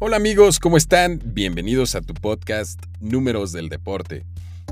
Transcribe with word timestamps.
Hola 0.00 0.16
amigos, 0.16 0.58
¿cómo 0.58 0.76
están? 0.76 1.20
Bienvenidos 1.24 1.94
a 1.94 2.00
tu 2.00 2.14
podcast 2.14 2.82
Números 3.00 3.52
del 3.52 3.68
Deporte. 3.68 4.26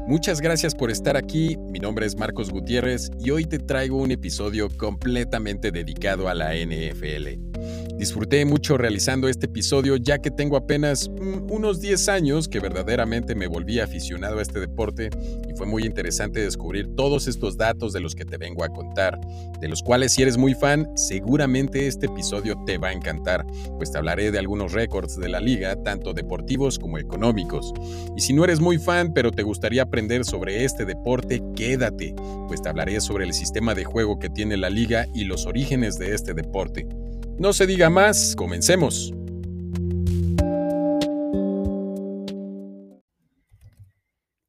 Muchas 0.08 0.40
gracias 0.40 0.74
por 0.74 0.90
estar 0.90 1.16
aquí, 1.16 1.56
mi 1.70 1.78
nombre 1.78 2.06
es 2.06 2.16
Marcos 2.16 2.50
Gutiérrez 2.50 3.08
y 3.20 3.30
hoy 3.30 3.44
te 3.44 3.60
traigo 3.60 3.98
un 3.98 4.10
episodio 4.10 4.68
completamente 4.76 5.70
dedicado 5.70 6.28
a 6.28 6.34
la 6.34 6.56
NFL. 6.56 7.38
Disfruté 7.98 8.44
mucho 8.44 8.78
realizando 8.78 9.28
este 9.28 9.46
episodio 9.46 9.96
ya 9.96 10.18
que 10.18 10.30
tengo 10.30 10.56
apenas 10.56 11.08
mm, 11.08 11.50
unos 11.50 11.80
10 11.80 12.08
años 12.08 12.48
que 12.48 12.58
verdaderamente 12.58 13.34
me 13.34 13.46
volví 13.46 13.80
aficionado 13.80 14.38
a 14.38 14.42
este 14.42 14.58
deporte 14.60 15.10
y 15.48 15.56
fue 15.56 15.66
muy 15.66 15.84
interesante 15.84 16.40
descubrir 16.40 16.88
todos 16.96 17.28
estos 17.28 17.56
datos 17.56 17.92
de 17.92 18.00
los 18.00 18.14
que 18.14 18.24
te 18.24 18.38
vengo 18.38 18.64
a 18.64 18.70
contar, 18.70 19.20
de 19.60 19.68
los 19.68 19.82
cuales 19.82 20.12
si 20.12 20.22
eres 20.22 20.36
muy 20.36 20.54
fan, 20.54 20.88
seguramente 20.96 21.86
este 21.86 22.06
episodio 22.06 22.56
te 22.66 22.78
va 22.78 22.88
a 22.88 22.92
encantar, 22.92 23.46
pues 23.76 23.92
te 23.92 23.98
hablaré 23.98 24.32
de 24.32 24.38
algunos 24.38 24.72
récords 24.72 25.16
de 25.16 25.28
la 25.28 25.40
liga, 25.40 25.80
tanto 25.82 26.12
deportivos 26.12 26.78
como 26.78 26.98
económicos. 26.98 27.72
Y 28.16 28.22
si 28.22 28.32
no 28.32 28.44
eres 28.44 28.60
muy 28.60 28.78
fan 28.78 29.12
pero 29.12 29.30
te 29.30 29.42
gustaría 29.42 29.82
aprender 29.82 30.24
sobre 30.24 30.64
este 30.64 30.84
deporte, 30.84 31.42
quédate, 31.54 32.14
pues 32.48 32.62
te 32.62 32.68
hablaré 32.68 33.00
sobre 33.00 33.26
el 33.26 33.34
sistema 33.34 33.74
de 33.74 33.84
juego 33.84 34.18
que 34.18 34.30
tiene 34.30 34.56
la 34.56 34.70
liga 34.70 35.06
y 35.14 35.24
los 35.24 35.46
orígenes 35.46 35.98
de 35.98 36.14
este 36.14 36.34
deporte. 36.34 36.86
No 37.42 37.52
se 37.52 37.66
diga 37.66 37.90
más, 37.90 38.36
comencemos. 38.36 39.12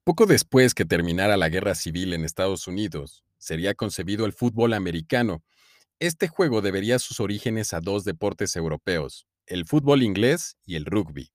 Poco 0.04 0.28
después 0.28 0.76
que 0.76 0.86
terminara 0.86 1.36
la 1.36 1.50
guerra 1.50 1.74
civil 1.74 2.14
en 2.14 2.24
Estados 2.24 2.68
Unidos, 2.68 3.24
sería 3.40 3.74
concebido 3.74 4.28
el 4.28 4.32
fútbol 4.32 4.74
americano. 4.74 5.44
Este 5.98 6.28
juego 6.28 6.62
debería 6.62 7.00
sus 7.00 7.20
orígenes 7.20 7.74
a 7.74 7.80
dos 7.80 8.04
deportes 8.04 8.56
europeos, 8.56 9.26
el 9.48 9.66
fútbol 9.66 10.04
inglés 10.04 10.58
y 10.64 10.76
el 10.76 10.86
rugby. 10.86 11.32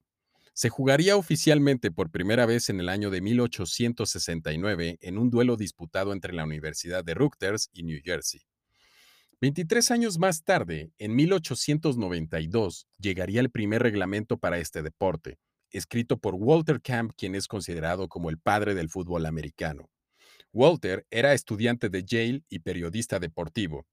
Se 0.54 0.69
jugaría 0.69 1.16
oficialmente 1.16 1.91
por 1.91 2.12
primera 2.12 2.47
vez 2.47 2.70
en 2.70 2.78
el 2.78 2.88
año 2.88 3.10
de 3.10 3.20
1869 3.20 4.98
en 5.00 5.19
un 5.19 5.28
duelo 5.28 5.56
disputado 5.56 6.12
entre 6.12 6.34
la 6.34 6.44
Universidad 6.44 7.04
de 7.04 7.14
Rutgers 7.14 7.69
y 7.72 7.82
New 7.82 7.98
Jersey. 8.04 8.42
23 9.41 9.92
años 9.92 10.19
más 10.19 10.42
tarde, 10.42 10.91
en 10.98 11.14
1892, 11.14 12.89
llegaría 12.98 13.39
el 13.39 13.53
primer 13.53 13.84
reglamento 13.84 14.36
para 14.36 14.58
este 14.58 14.83
deporte, 14.83 15.39
escrito 15.70 16.19
por 16.19 16.34
Walter 16.34 16.83
Camp, 16.83 17.12
quien 17.17 17.36
es 17.36 17.47
considerado 17.47 18.09
como 18.09 18.31
el 18.31 18.39
padre 18.41 18.75
del 18.75 18.91
fútbol 18.91 19.27
americano. 19.27 19.91
Walter 20.53 21.06
era 21.12 21.34
estudiante 21.34 21.89
de 21.89 22.03
Yale 22.03 22.42
y 22.48 22.59
periodista 22.61 23.20
deportivo. 23.20 23.86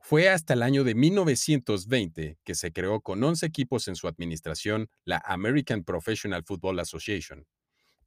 Fue 0.00 0.28
hasta 0.28 0.54
el 0.54 0.62
año 0.62 0.84
de 0.84 0.94
1920 0.94 2.38
que 2.44 2.54
se 2.54 2.72
creó 2.72 3.00
con 3.00 3.24
11 3.24 3.46
equipos 3.46 3.88
en 3.88 3.96
su 3.96 4.06
administración 4.06 4.88
la 5.04 5.20
American 5.26 5.82
Professional 5.82 6.44
Football 6.44 6.78
Association, 6.78 7.48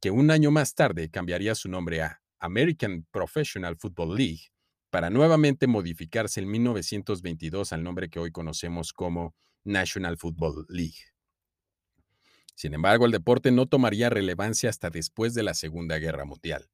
que 0.00 0.10
un 0.10 0.30
año 0.30 0.50
más 0.50 0.74
tarde 0.74 1.10
cambiaría 1.10 1.54
su 1.54 1.68
nombre 1.68 2.00
a 2.00 2.22
American 2.38 3.06
Professional 3.10 3.76
Football 3.76 4.16
League 4.16 4.52
para 4.92 5.08
nuevamente 5.08 5.66
modificarse 5.66 6.38
en 6.38 6.50
1922 6.50 7.72
al 7.72 7.82
nombre 7.82 8.10
que 8.10 8.18
hoy 8.18 8.30
conocemos 8.30 8.92
como 8.92 9.34
National 9.64 10.18
Football 10.18 10.66
League. 10.68 10.98
Sin 12.54 12.74
embargo, 12.74 13.06
el 13.06 13.12
deporte 13.12 13.52
no 13.52 13.64
tomaría 13.64 14.10
relevancia 14.10 14.68
hasta 14.68 14.90
después 14.90 15.32
de 15.32 15.44
la 15.44 15.54
Segunda 15.54 15.96
Guerra 15.96 16.26
Mundial. 16.26 16.68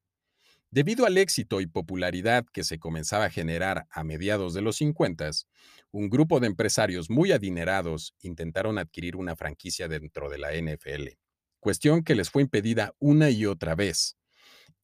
Debido 0.72 1.06
al 1.06 1.16
éxito 1.16 1.61
y 1.61 1.69
popularidad 1.69 2.44
que 2.52 2.64
se 2.64 2.80
comenzaba 2.80 3.27
a 3.27 3.30
generar 3.30 3.86
a 3.89 4.02
mediados 4.02 4.52
de 4.52 4.62
los 4.62 4.78
50, 4.78 5.30
un 5.92 6.11
grupo 6.11 6.41
de 6.41 6.48
empresarios 6.48 7.11
muy 7.11 7.30
adinerados 7.30 8.16
intentaron 8.20 8.78
adquirir 8.78 9.14
una 9.14 9.36
franquicia 9.36 9.86
dentro 9.86 10.28
de 10.28 10.39
la 10.39 10.52
NFL, 10.55 11.16
cuestión 11.61 12.02
que 12.02 12.16
les 12.16 12.30
fue 12.30 12.42
impedida 12.42 12.96
una 12.98 13.30
y 13.30 13.46
otra 13.46 13.77
vez, 13.77 14.18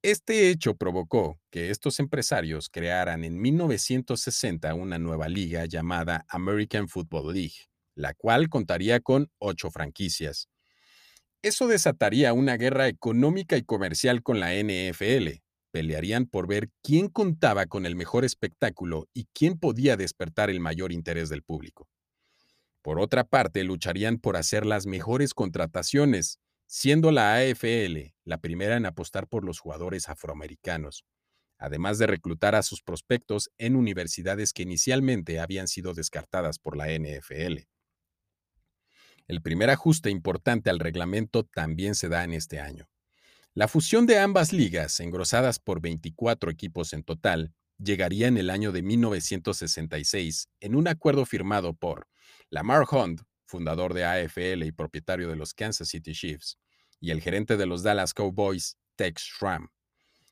este 0.04 0.50
hecho 0.50 0.74
provocó 0.74 1.40
que 1.50 1.70
estos 1.70 1.98
empresarios 1.98 2.68
crearan 2.68 3.24
en 3.24 3.40
1960 3.40 4.74
una 4.74 4.98
nueva 4.98 5.30
liga 5.30 5.64
llamada 5.64 6.26
American 6.28 6.88
Football 6.88 7.32
League, 7.32 7.54
la 7.94 8.12
cual 8.12 8.50
contaría 8.50 9.00
con 9.00 9.30
ocho 9.38 9.70
franquicias. 9.70 10.50
Eso 11.40 11.68
desataría 11.68 12.34
una 12.34 12.58
guerra 12.58 12.88
económica 12.88 13.56
y 13.56 13.62
comercial 13.62 14.22
con 14.22 14.40
la 14.40 14.52
NFL. 14.52 15.40
Pelearían 15.70 16.26
por 16.26 16.48
ver 16.48 16.68
quién 16.82 17.08
contaba 17.08 17.64
con 17.64 17.86
el 17.86 17.96
mejor 17.96 18.26
espectáculo 18.26 19.08
y 19.14 19.26
quién 19.32 19.58
podía 19.58 19.96
despertar 19.96 20.50
el 20.50 20.60
mayor 20.60 20.92
interés 20.92 21.30
del 21.30 21.42
público. 21.42 21.88
Por 22.82 23.00
otra 23.00 23.24
parte, 23.24 23.64
lucharían 23.64 24.18
por 24.18 24.36
hacer 24.36 24.66
las 24.66 24.84
mejores 24.84 25.32
contrataciones, 25.32 26.40
siendo 26.66 27.10
la 27.10 27.36
AFL 27.36 28.14
la 28.24 28.38
primera 28.38 28.76
en 28.76 28.86
apostar 28.86 29.28
por 29.28 29.44
los 29.44 29.60
jugadores 29.60 30.08
afroamericanos, 30.08 31.04
además 31.58 31.98
de 31.98 32.06
reclutar 32.06 32.54
a 32.54 32.62
sus 32.62 32.82
prospectos 32.82 33.50
en 33.58 33.76
universidades 33.76 34.52
que 34.52 34.62
inicialmente 34.62 35.40
habían 35.40 35.68
sido 35.68 35.94
descartadas 35.94 36.58
por 36.58 36.76
la 36.76 36.86
NFL. 36.88 37.66
El 39.26 39.40
primer 39.42 39.70
ajuste 39.70 40.10
importante 40.10 40.70
al 40.70 40.78
reglamento 40.78 41.44
también 41.44 41.94
se 41.94 42.08
da 42.08 42.24
en 42.24 42.32
este 42.32 42.60
año. 42.60 42.88
La 43.54 43.68
fusión 43.68 44.06
de 44.06 44.18
ambas 44.18 44.52
ligas, 44.52 44.98
engrosadas 45.00 45.58
por 45.58 45.80
24 45.80 46.50
equipos 46.50 46.92
en 46.92 47.04
total, 47.04 47.54
llegaría 47.78 48.26
en 48.26 48.36
el 48.36 48.50
año 48.50 48.72
de 48.72 48.82
1966 48.82 50.48
en 50.60 50.74
un 50.74 50.88
acuerdo 50.88 51.24
firmado 51.24 51.74
por 51.74 52.08
Lamar 52.50 52.84
Hunt, 52.90 53.22
fundador 53.46 53.94
de 53.94 54.04
AFL 54.04 54.64
y 54.64 54.72
propietario 54.72 55.28
de 55.28 55.36
los 55.36 55.54
Kansas 55.54 55.88
City 55.88 56.12
Chiefs, 56.12 56.58
y 57.00 57.10
el 57.10 57.20
gerente 57.20 57.56
de 57.56 57.66
los 57.66 57.82
Dallas 57.82 58.14
Cowboys, 58.14 58.76
Tex 58.96 59.22
Schramm. 59.22 59.68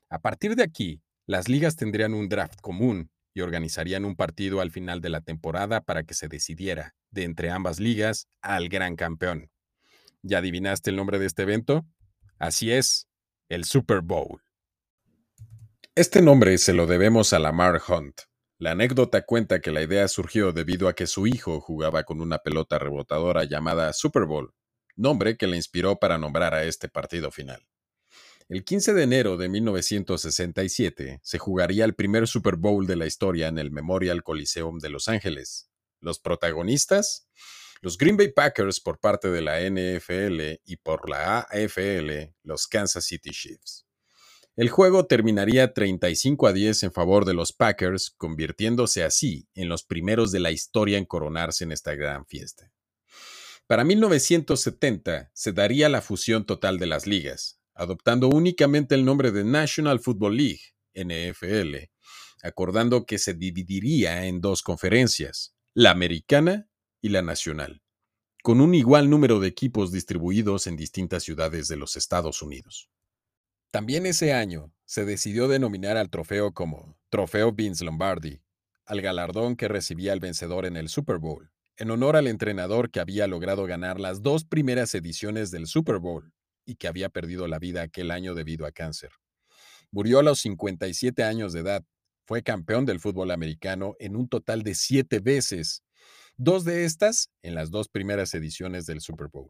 A 0.09 0.19
partir 0.19 0.55
de 0.55 0.63
aquí, 0.63 1.01
las 1.25 1.47
ligas 1.47 1.75
tendrían 1.75 2.13
un 2.13 2.29
draft 2.29 2.59
común 2.61 3.09
y 3.33 3.41
organizarían 3.41 4.05
un 4.05 4.15
partido 4.15 4.61
al 4.61 4.71
final 4.71 5.01
de 5.01 5.09
la 5.09 5.21
temporada 5.21 5.81
para 5.81 6.03
que 6.03 6.13
se 6.13 6.27
decidiera, 6.27 6.93
de 7.11 7.23
entre 7.23 7.49
ambas 7.49 7.79
ligas, 7.79 8.27
al 8.41 8.69
gran 8.69 8.95
campeón. 8.95 9.49
¿Ya 10.21 10.39
adivinaste 10.39 10.89
el 10.89 10.95
nombre 10.95 11.19
de 11.19 11.25
este 11.25 11.43
evento? 11.43 11.85
Así 12.39 12.71
es, 12.71 13.07
el 13.49 13.65
Super 13.65 14.01
Bowl. 14.01 14.41
Este 15.95 16.21
nombre 16.21 16.57
se 16.57 16.73
lo 16.73 16.87
debemos 16.87 17.33
a 17.33 17.39
Lamar 17.39 17.81
Hunt, 17.87 18.21
la 18.63 18.71
anécdota 18.71 19.25
cuenta 19.25 19.59
que 19.59 19.73
la 19.73 19.81
idea 19.81 20.07
surgió 20.07 20.53
debido 20.53 20.87
a 20.87 20.93
que 20.93 21.05
su 21.05 21.27
hijo 21.27 21.59
jugaba 21.59 22.05
con 22.05 22.21
una 22.21 22.37
pelota 22.37 22.79
rebotadora 22.79 23.43
llamada 23.43 23.91
Super 23.91 24.23
Bowl, 24.23 24.53
nombre 24.95 25.35
que 25.35 25.47
le 25.47 25.57
inspiró 25.57 25.99
para 25.99 26.17
nombrar 26.17 26.53
a 26.53 26.63
este 26.63 26.87
partido 26.87 27.29
final. 27.29 27.67
El 28.47 28.63
15 28.63 28.93
de 28.93 29.03
enero 29.03 29.35
de 29.35 29.49
1967 29.49 31.19
se 31.21 31.39
jugaría 31.39 31.83
el 31.83 31.93
primer 31.93 32.25
Super 32.25 32.55
Bowl 32.55 32.87
de 32.87 32.95
la 32.95 33.05
historia 33.05 33.49
en 33.49 33.57
el 33.57 33.69
Memorial 33.69 34.23
Coliseum 34.23 34.79
de 34.79 34.87
Los 34.87 35.09
Ángeles. 35.09 35.69
Los 35.99 36.19
protagonistas, 36.19 37.27
los 37.81 37.97
Green 37.97 38.15
Bay 38.15 38.31
Packers 38.31 38.79
por 38.79 38.97
parte 38.97 39.29
de 39.29 39.41
la 39.41 39.59
NFL 39.59 40.61
y 40.63 40.77
por 40.77 41.09
la 41.09 41.39
AFL, 41.39 42.33
los 42.43 42.67
Kansas 42.67 43.03
City 43.03 43.31
Chiefs. 43.31 43.85
El 44.55 44.69
juego 44.69 45.07
terminaría 45.07 45.73
35 45.73 46.45
a 46.45 46.53
10 46.53 46.83
en 46.83 46.91
favor 46.91 47.25
de 47.25 47.33
los 47.33 47.53
Packers, 47.53 48.11
convirtiéndose 48.11 49.03
así 49.03 49.47
en 49.55 49.67
los 49.67 49.83
primeros 49.83 50.31
de 50.31 50.39
la 50.39 50.51
historia 50.51 50.99
en 50.99 51.05
coronarse 51.05 51.63
en 51.63 51.71
esta 51.71 51.95
gran 51.95 52.27
fiesta. 52.27 52.71
Para 53.65 53.83
1970 53.83 55.31
se 55.33 55.53
daría 55.53 55.89
la 55.89 56.01
fusión 56.01 56.45
total 56.45 56.77
de 56.77 56.85
las 56.85 57.07
ligas, 57.07 57.59
adoptando 57.73 58.27
únicamente 58.27 58.93
el 58.93 59.05
nombre 59.05 59.31
de 59.31 59.43
National 59.43 59.99
Football 59.99 60.37
League, 60.37 60.61
NFL, 60.93 61.89
acordando 62.43 63.07
que 63.07 63.17
se 63.17 63.33
dividiría 63.33 64.27
en 64.27 64.39
dos 64.39 64.61
conferencias, 64.61 65.55
la 65.73 65.89
americana 65.89 66.69
y 67.01 67.09
la 67.09 67.23
nacional, 67.23 67.81
con 68.43 68.61
un 68.61 68.75
igual 68.75 69.09
número 69.09 69.39
de 69.39 69.47
equipos 69.47 69.91
distribuidos 69.91 70.67
en 70.67 70.75
distintas 70.75 71.23
ciudades 71.23 71.67
de 71.67 71.77
los 71.77 71.95
Estados 71.95 72.43
Unidos. 72.43 72.92
También 73.73 74.05
ese 74.05 74.33
año 74.33 74.71
se 74.85 75.03
decidió 75.03 75.47
denominar 75.47 75.97
al 75.97 76.11
trofeo 76.11 76.53
como 76.53 76.95
Trofeo 77.09 77.53
Vince 77.53 77.83
Lombardi, 77.83 78.39
al 78.85 79.01
galardón 79.01 79.55
que 79.55 79.67
recibía 79.67 80.13
el 80.13 80.19
vencedor 80.19 80.67
en 80.67 80.77
el 80.77 80.89
Super 80.89 81.17
Bowl, 81.17 81.49
en 81.77 81.89
honor 81.89 82.15
al 82.15 82.27
entrenador 82.27 82.91
que 82.91 82.99
había 82.99 83.25
logrado 83.25 83.65
ganar 83.65 83.99
las 83.99 84.21
dos 84.21 84.45
primeras 84.45 84.93
ediciones 84.93 85.49
del 85.49 85.65
Super 85.65 85.97
Bowl 85.97 86.31
y 86.67 86.75
que 86.75 86.87
había 86.87 87.09
perdido 87.09 87.47
la 87.47 87.57
vida 87.57 87.81
aquel 87.81 88.11
año 88.11 88.35
debido 88.35 88.67
a 88.67 88.71
cáncer. 88.71 89.09
Murió 89.89 90.19
a 90.19 90.23
los 90.23 90.41
57 90.41 91.23
años 91.23 91.51
de 91.51 91.61
edad. 91.61 91.83
Fue 92.27 92.43
campeón 92.43 92.85
del 92.85 92.99
fútbol 92.99 93.31
americano 93.31 93.95
en 93.97 94.15
un 94.15 94.29
total 94.29 94.61
de 94.61 94.75
siete 94.75 95.19
veces, 95.19 95.81
dos 96.37 96.63
de 96.63 96.85
estas 96.85 97.31
en 97.41 97.55
las 97.55 97.71
dos 97.71 97.89
primeras 97.89 98.35
ediciones 98.35 98.85
del 98.85 99.01
Super 99.01 99.29
Bowl. 99.29 99.49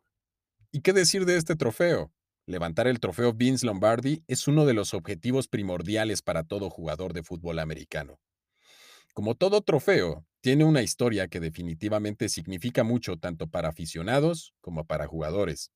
¿Y 0.71 0.79
qué 0.79 0.93
decir 0.93 1.25
de 1.25 1.35
este 1.35 1.57
trofeo? 1.57 2.13
Levantar 2.45 2.87
el 2.87 2.99
trofeo 2.99 3.31
Vince 3.31 3.65
Lombardi 3.65 4.21
es 4.27 4.49
uno 4.49 4.65
de 4.65 4.73
los 4.73 4.93
objetivos 4.93 5.47
primordiales 5.47 6.21
para 6.21 6.43
todo 6.43 6.69
jugador 6.69 7.13
de 7.13 7.23
fútbol 7.23 7.57
americano. 7.57 8.19
Como 9.13 9.35
todo 9.35 9.61
trofeo, 9.61 10.25
tiene 10.41 10.65
una 10.65 10.81
historia 10.81 11.29
que 11.29 11.39
definitivamente 11.39 12.27
significa 12.27 12.83
mucho 12.83 13.15
tanto 13.15 13.47
para 13.47 13.69
aficionados 13.69 14.53
como 14.59 14.85
para 14.85 15.07
jugadores. 15.07 15.71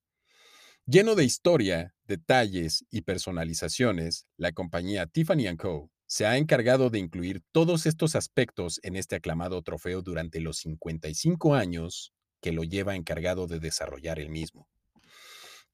Lleno 0.84 1.14
de 1.14 1.24
historia, 1.24 1.94
detalles 2.04 2.84
y 2.90 3.00
personalizaciones, 3.00 4.26
la 4.36 4.52
compañía 4.52 5.06
Tiffany 5.06 5.56
Co. 5.56 5.90
se 6.06 6.26
ha 6.26 6.36
encargado 6.36 6.90
de 6.90 6.98
incluir 6.98 7.40
todos 7.50 7.86
estos 7.86 8.14
aspectos 8.14 8.78
en 8.82 8.96
este 8.96 9.16
aclamado 9.16 9.62
trofeo 9.62 10.02
durante 10.02 10.40
los 10.40 10.58
55 10.58 11.54
años 11.54 12.12
que 12.42 12.52
lo 12.52 12.62
lleva 12.62 12.94
encargado 12.94 13.46
de 13.46 13.58
desarrollar 13.58 14.18
el 14.18 14.28
mismo. 14.28 14.68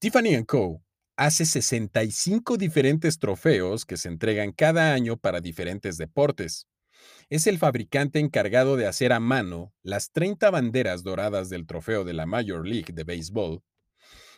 Tiffany 0.04 0.44
Co. 0.44 0.82
hace 1.16 1.46
65 1.46 2.58
diferentes 2.58 3.18
trofeos 3.18 3.86
que 3.86 3.96
se 3.96 4.08
entregan 4.08 4.52
cada 4.52 4.92
año 4.92 5.16
para 5.16 5.40
diferentes 5.40 5.96
deportes. 5.96 6.68
Es 7.30 7.46
el 7.46 7.56
fabricante 7.56 8.18
encargado 8.18 8.76
de 8.76 8.86
hacer 8.86 9.14
a 9.14 9.18
mano 9.20 9.72
las 9.82 10.12
30 10.12 10.50
banderas 10.50 11.04
doradas 11.04 11.48
del 11.48 11.64
trofeo 11.64 12.04
de 12.04 12.12
la 12.12 12.26
Major 12.26 12.68
League 12.68 12.92
de 12.92 13.02
Béisbol. 13.02 13.62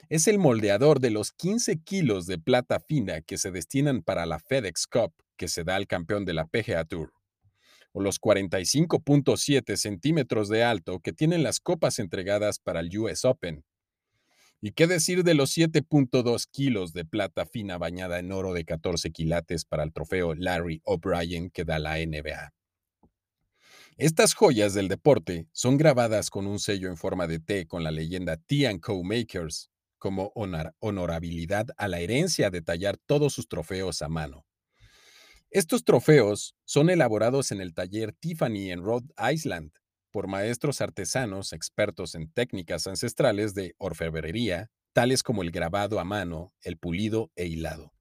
Es 0.09 0.29
el 0.29 0.39
moldeador 0.39 1.01
de 1.01 1.11
los 1.11 1.33
15 1.33 1.83
kilos 1.83 2.27
de 2.27 2.39
plata 2.39 2.79
fina 2.79 3.21
que 3.21 3.37
se 3.37 3.51
destinan 3.51 4.03
para 4.03 4.25
la 4.25 4.39
FedEx 4.39 4.87
Cup 4.87 5.15
que 5.37 5.49
se 5.49 5.65
da 5.65 5.75
al 5.75 5.89
campeón 5.89 6.25
de 6.25 6.35
la 6.35 6.47
PGA 6.47 6.85
Tour 6.85 7.13
o 7.91 8.01
los 8.01 8.21
45.7 8.21 9.75
centímetros 9.75 10.49
de 10.49 10.63
alto 10.63 11.01
que 11.01 11.13
tienen 11.13 11.43
las 11.43 11.59
copas 11.59 11.99
entregadas 11.99 12.61
para 12.61 12.79
el 12.79 12.97
US 12.97 13.25
Open. 13.25 13.65
¿Y 14.61 14.73
qué 14.73 14.87
decir 14.87 15.23
de 15.23 15.35
los 15.35 15.57
7.2 15.57 16.47
kilos 16.51 16.93
de 16.93 17.05
plata 17.05 17.45
fina 17.45 17.77
bañada 17.77 18.19
en 18.19 18.33
oro 18.33 18.55
de 18.55 18.65
14 18.65 19.13
quilates 19.13 19.65
para 19.67 19.83
el 19.83 19.93
trofeo 19.93 20.35
Larry 20.35 20.81
O'Brien 20.85 21.51
que 21.51 21.65
da 21.65 21.79
la 21.79 21.99
NBA? 21.99 22.53
Estas 23.99 24.35
joyas 24.35 24.75
del 24.75 24.89
deporte 24.89 25.47
son 25.53 25.77
grabadas 25.77 26.31
con 26.31 26.47
un 26.47 26.59
sello 26.59 26.89
en 26.89 26.97
forma 26.97 27.27
de 27.27 27.39
T 27.39 27.67
con 27.67 27.85
la 27.85 27.91
leyenda 27.91 28.37
T 28.37 28.81
Co 28.81 29.03
Makers, 29.03 29.71
como 29.99 30.33
honorabilidad 30.81 31.67
a 31.77 31.89
la 31.89 32.01
herencia 32.01 32.51
de 32.51 32.63
tallar 32.63 32.99
todos 33.07 33.35
sus 33.35 33.49
trofeos 33.49 34.03
a 34.03 34.09
mano. 34.09 34.47
Estos 35.51 35.85
trofeos 35.85 36.55
son 36.65 36.91
elaborados 36.91 37.53
en 37.53 37.61
el 37.61 37.73
taller 37.73 38.13
Tiffany 38.13 38.71
en 38.71 38.83
Rhode 38.83 39.09
Island 39.33 39.73
por 40.17 40.29
maestros 40.29 40.81
artesanos 40.81 41.53
expertos 41.53 42.15
en 42.15 42.33
técnicas 42.33 42.87
ancestrales 42.87 43.53
de 43.53 43.75
orfebrería, 43.77 44.71
tales 44.95 45.23
como 45.23 45.43
el 45.43 45.51
grabado 45.51 46.01
a 46.01 46.05
mano, 46.05 46.55
el 46.63 46.79
pulido 46.79 47.31
e 47.37 47.45
hilado. 47.45 47.93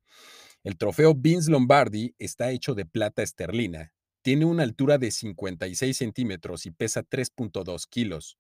El 0.64 0.78
trofeo 0.78 1.14
Vince 1.14 1.52
Lombardi 1.52 2.16
está 2.18 2.52
hecho 2.52 2.74
de 2.74 2.86
plata 2.86 3.22
esterlina, 3.22 3.92
tiene 4.22 4.46
una 4.46 4.64
altura 4.64 4.98
de 4.98 5.12
56 5.12 5.98
centímetros 5.98 6.66
y 6.66 6.72
pesa 6.72 7.04
3.2 7.04 7.86
kilos. 7.90 8.38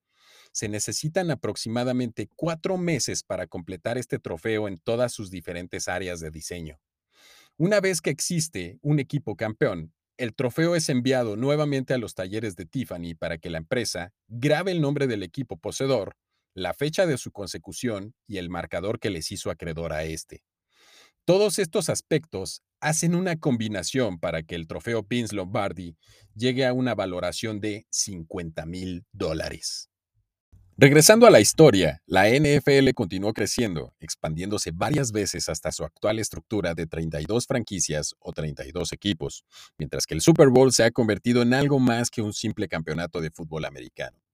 Se 0.53 0.69
necesitan 0.69 1.29
aproximadamente 1.29 2.29
cuatro 2.33 2.77
meses 2.77 3.23
para 3.23 3.45
completar 3.45 3.97
este 3.97 4.19
trofeo 4.19 4.69
en 4.69 4.77
todas 4.77 5.11
sus 5.11 5.29
diferentes 5.29 5.89
áreas 5.89 6.21
de 6.21 6.31
diseño. 6.31 6.79
Una 7.57 7.81
vez 7.81 7.99
que 7.99 8.11
existe 8.11 8.79
un 8.81 8.99
equipo 8.99 9.35
campeón, 9.35 9.93
el 10.17 10.33
trofeo 10.33 10.75
es 10.75 10.89
enviado 10.89 11.35
nuevamente 11.35 11.93
a 11.93 11.97
los 11.97 12.15
talleres 12.15 12.55
de 12.55 12.65
Tiffany 12.65 13.15
para 13.15 13.37
que 13.37 13.49
la 13.49 13.57
empresa 13.57 14.13
grabe 14.27 14.71
el 14.71 14.81
nombre 14.81 15.07
del 15.07 15.23
equipo 15.23 15.57
poseedor, 15.57 16.15
la 16.53 16.73
fecha 16.73 17.05
de 17.05 17.17
su 17.17 17.31
consecución 17.31 18.13
y 18.27 18.37
el 18.37 18.49
marcador 18.49 18.99
que 18.99 19.09
les 19.09 19.31
hizo 19.31 19.49
acreedor 19.49 19.93
a 19.93 20.03
este. 20.03 20.43
Todos 21.25 21.59
estos 21.59 21.89
aspectos 21.89 22.61
hacen 22.79 23.15
una 23.15 23.37
combinación 23.37 24.19
para 24.19 24.43
que 24.43 24.55
el 24.55 24.67
trofeo 24.67 25.03
Vince 25.03 25.35
Lombardi 25.35 25.97
llegue 26.35 26.65
a 26.65 26.73
una 26.73 26.93
valoración 26.93 27.59
de 27.59 27.85
50 27.89 28.65
mil 28.65 29.05
dólares. 29.11 29.89
Regresando 30.77 31.25
a 31.25 31.29
la 31.29 31.39
historia, 31.39 32.01
la 32.05 32.27
NFL 32.27 32.89
continuó 32.93 33.31
creciendo, 33.31 33.93
expandiéndose 34.01 34.71
varias 34.73 35.13
veces 35.13 35.47
hasta 35.47 35.71
su 35.71 35.85
actual 35.85 36.19
estructura 36.19 36.73
de 36.73 36.85
32 36.85 37.47
franquicias 37.47 38.13
o 38.19 38.33
32 38.33 38.91
equipos, 38.91 39.45
mientras 39.77 40.05
que 40.05 40.15
el 40.15 40.19
Super 40.19 40.49
Bowl 40.49 40.73
se 40.73 40.83
ha 40.83 40.91
convertido 40.91 41.43
en 41.43 41.53
algo 41.53 41.79
más 41.79 42.09
que 42.09 42.21
un 42.21 42.33
simple 42.33 42.67
campeonato 42.67 43.21
de 43.21 43.31
fútbol 43.31 43.63
americano. 43.63 44.24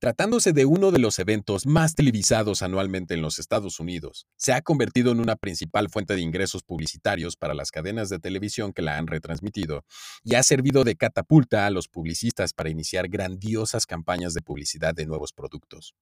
Tratándose 0.00 0.52
de 0.52 0.64
uno 0.64 0.92
de 0.92 1.00
los 1.00 1.18
eventos 1.18 1.66
más 1.66 1.96
televisados 1.96 2.62
anualmente 2.62 3.14
en 3.14 3.20
los 3.20 3.40
Estados 3.40 3.80
Unidos, 3.80 4.28
se 4.36 4.52
ha 4.52 4.62
convertido 4.62 5.10
en 5.10 5.18
una 5.18 5.34
principal 5.34 5.88
fuente 5.90 6.14
de 6.14 6.20
ingresos 6.20 6.62
publicitarios 6.62 7.36
para 7.36 7.52
las 7.52 7.72
cadenas 7.72 8.08
de 8.08 8.20
televisión 8.20 8.72
que 8.72 8.82
la 8.82 8.96
han 8.96 9.08
retransmitido 9.08 9.84
y 10.22 10.36
ha 10.36 10.44
servido 10.44 10.84
de 10.84 10.94
catapulta 10.94 11.66
a 11.66 11.70
los 11.70 11.88
publicistas 11.88 12.52
para 12.52 12.70
iniciar 12.70 13.08
grandiosas 13.08 13.86
campañas 13.86 14.34
de 14.34 14.40
publicidad 14.40 14.94
de 14.94 15.04
nuevos 15.04 15.32
productos. 15.32 15.96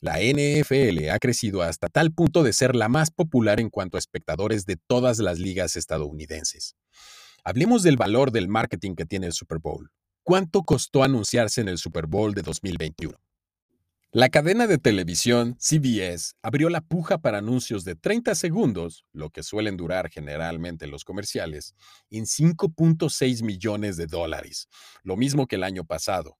La 0.00 0.18
NFL 0.18 1.08
ha 1.10 1.18
crecido 1.20 1.62
hasta 1.62 1.88
tal 1.88 2.12
punto 2.12 2.42
de 2.42 2.52
ser 2.52 2.74
la 2.74 2.88
más 2.88 3.12
popular 3.12 3.60
en 3.60 3.70
cuanto 3.70 3.96
a 3.96 4.00
espectadores 4.00 4.66
de 4.66 4.76
todas 4.76 5.20
las 5.20 5.38
ligas 5.38 5.76
estadounidenses. 5.76 6.74
Hablemos 7.44 7.84
del 7.84 7.96
valor 7.96 8.32
del 8.32 8.48
marketing 8.48 8.96
que 8.96 9.06
tiene 9.06 9.28
el 9.28 9.34
Super 9.34 9.60
Bowl. 9.60 9.92
¿Cuánto 10.24 10.64
costó 10.64 11.04
anunciarse 11.04 11.60
en 11.60 11.68
el 11.68 11.78
Super 11.78 12.08
Bowl 12.08 12.34
de 12.34 12.42
2021? 12.42 13.16
La 14.12 14.28
cadena 14.28 14.66
de 14.66 14.78
televisión 14.78 15.56
CBS 15.58 16.34
abrió 16.40 16.70
la 16.70 16.80
puja 16.80 17.18
para 17.18 17.38
anuncios 17.38 17.84
de 17.84 17.96
30 17.96 18.34
segundos, 18.36 19.04
lo 19.12 19.30
que 19.30 19.42
suelen 19.42 19.76
durar 19.76 20.10
generalmente 20.10 20.86
los 20.86 21.04
comerciales, 21.04 21.74
en 22.08 22.24
5.6 22.24 23.42
millones 23.42 23.96
de 23.96 24.06
dólares, 24.06 24.68
lo 25.02 25.16
mismo 25.16 25.46
que 25.46 25.56
el 25.56 25.64
año 25.64 25.84
pasado. 25.84 26.38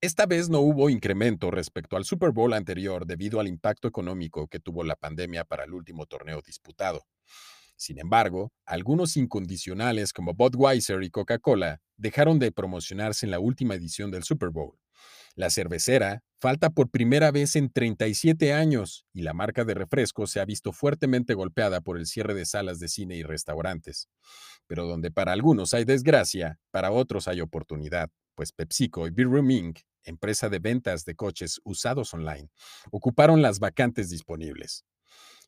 Esta 0.00 0.26
vez 0.26 0.48
no 0.48 0.60
hubo 0.60 0.90
incremento 0.90 1.50
respecto 1.50 1.96
al 1.96 2.04
Super 2.04 2.30
Bowl 2.30 2.52
anterior 2.52 3.04
debido 3.04 3.40
al 3.40 3.48
impacto 3.48 3.88
económico 3.88 4.46
que 4.46 4.60
tuvo 4.60 4.84
la 4.84 4.94
pandemia 4.94 5.44
para 5.44 5.64
el 5.64 5.74
último 5.74 6.06
torneo 6.06 6.40
disputado. 6.40 7.04
Sin 7.74 7.98
embargo, 7.98 8.52
algunos 8.64 9.16
incondicionales 9.16 10.12
como 10.12 10.34
Budweiser 10.34 11.02
y 11.02 11.10
Coca-Cola 11.10 11.80
dejaron 11.96 12.38
de 12.38 12.52
promocionarse 12.52 13.26
en 13.26 13.32
la 13.32 13.40
última 13.40 13.74
edición 13.74 14.12
del 14.12 14.22
Super 14.22 14.50
Bowl. 14.50 14.78
La 15.34 15.50
cervecera 15.50 16.22
falta 16.40 16.70
por 16.70 16.90
primera 16.90 17.30
vez 17.30 17.56
en 17.56 17.70
37 17.70 18.52
años 18.52 19.04
y 19.12 19.22
la 19.22 19.34
marca 19.34 19.64
de 19.64 19.74
refrescos 19.74 20.30
se 20.30 20.40
ha 20.40 20.44
visto 20.44 20.72
fuertemente 20.72 21.34
golpeada 21.34 21.80
por 21.80 21.98
el 21.98 22.06
cierre 22.06 22.34
de 22.34 22.46
salas 22.46 22.78
de 22.78 22.88
cine 22.88 23.16
y 23.16 23.22
restaurantes. 23.22 24.08
Pero 24.66 24.86
donde 24.86 25.10
para 25.10 25.32
algunos 25.32 25.74
hay 25.74 25.84
desgracia, 25.84 26.58
para 26.70 26.90
otros 26.92 27.26
hay 27.28 27.40
oportunidad, 27.40 28.10
pues 28.34 28.52
PepsiCo 28.52 29.06
y 29.06 29.10
Beer 29.10 29.28
Room 29.28 29.50
Inc., 29.50 29.80
empresa 30.04 30.48
de 30.48 30.58
ventas 30.60 31.04
de 31.04 31.16
coches 31.16 31.60
usados 31.64 32.14
online, 32.14 32.50
ocuparon 32.90 33.42
las 33.42 33.58
vacantes 33.58 34.10
disponibles. 34.10 34.84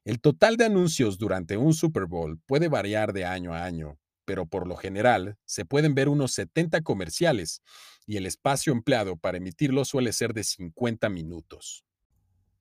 El 0.04 0.20
total 0.20 0.56
de 0.56 0.64
anuncios 0.64 1.18
durante 1.18 1.56
un 1.56 1.74
Super 1.74 2.06
Bowl 2.06 2.40
puede 2.46 2.68
variar 2.68 3.12
de 3.12 3.26
año 3.26 3.54
a 3.54 3.64
año, 3.64 3.98
pero 4.30 4.46
por 4.46 4.68
lo 4.68 4.76
general 4.76 5.36
se 5.44 5.64
pueden 5.64 5.96
ver 5.96 6.08
unos 6.08 6.30
70 6.34 6.82
comerciales 6.82 7.62
y 8.06 8.16
el 8.16 8.26
espacio 8.26 8.72
empleado 8.72 9.16
para 9.16 9.38
emitirlos 9.38 9.88
suele 9.88 10.12
ser 10.12 10.34
de 10.34 10.44
50 10.44 11.08
minutos. 11.08 11.84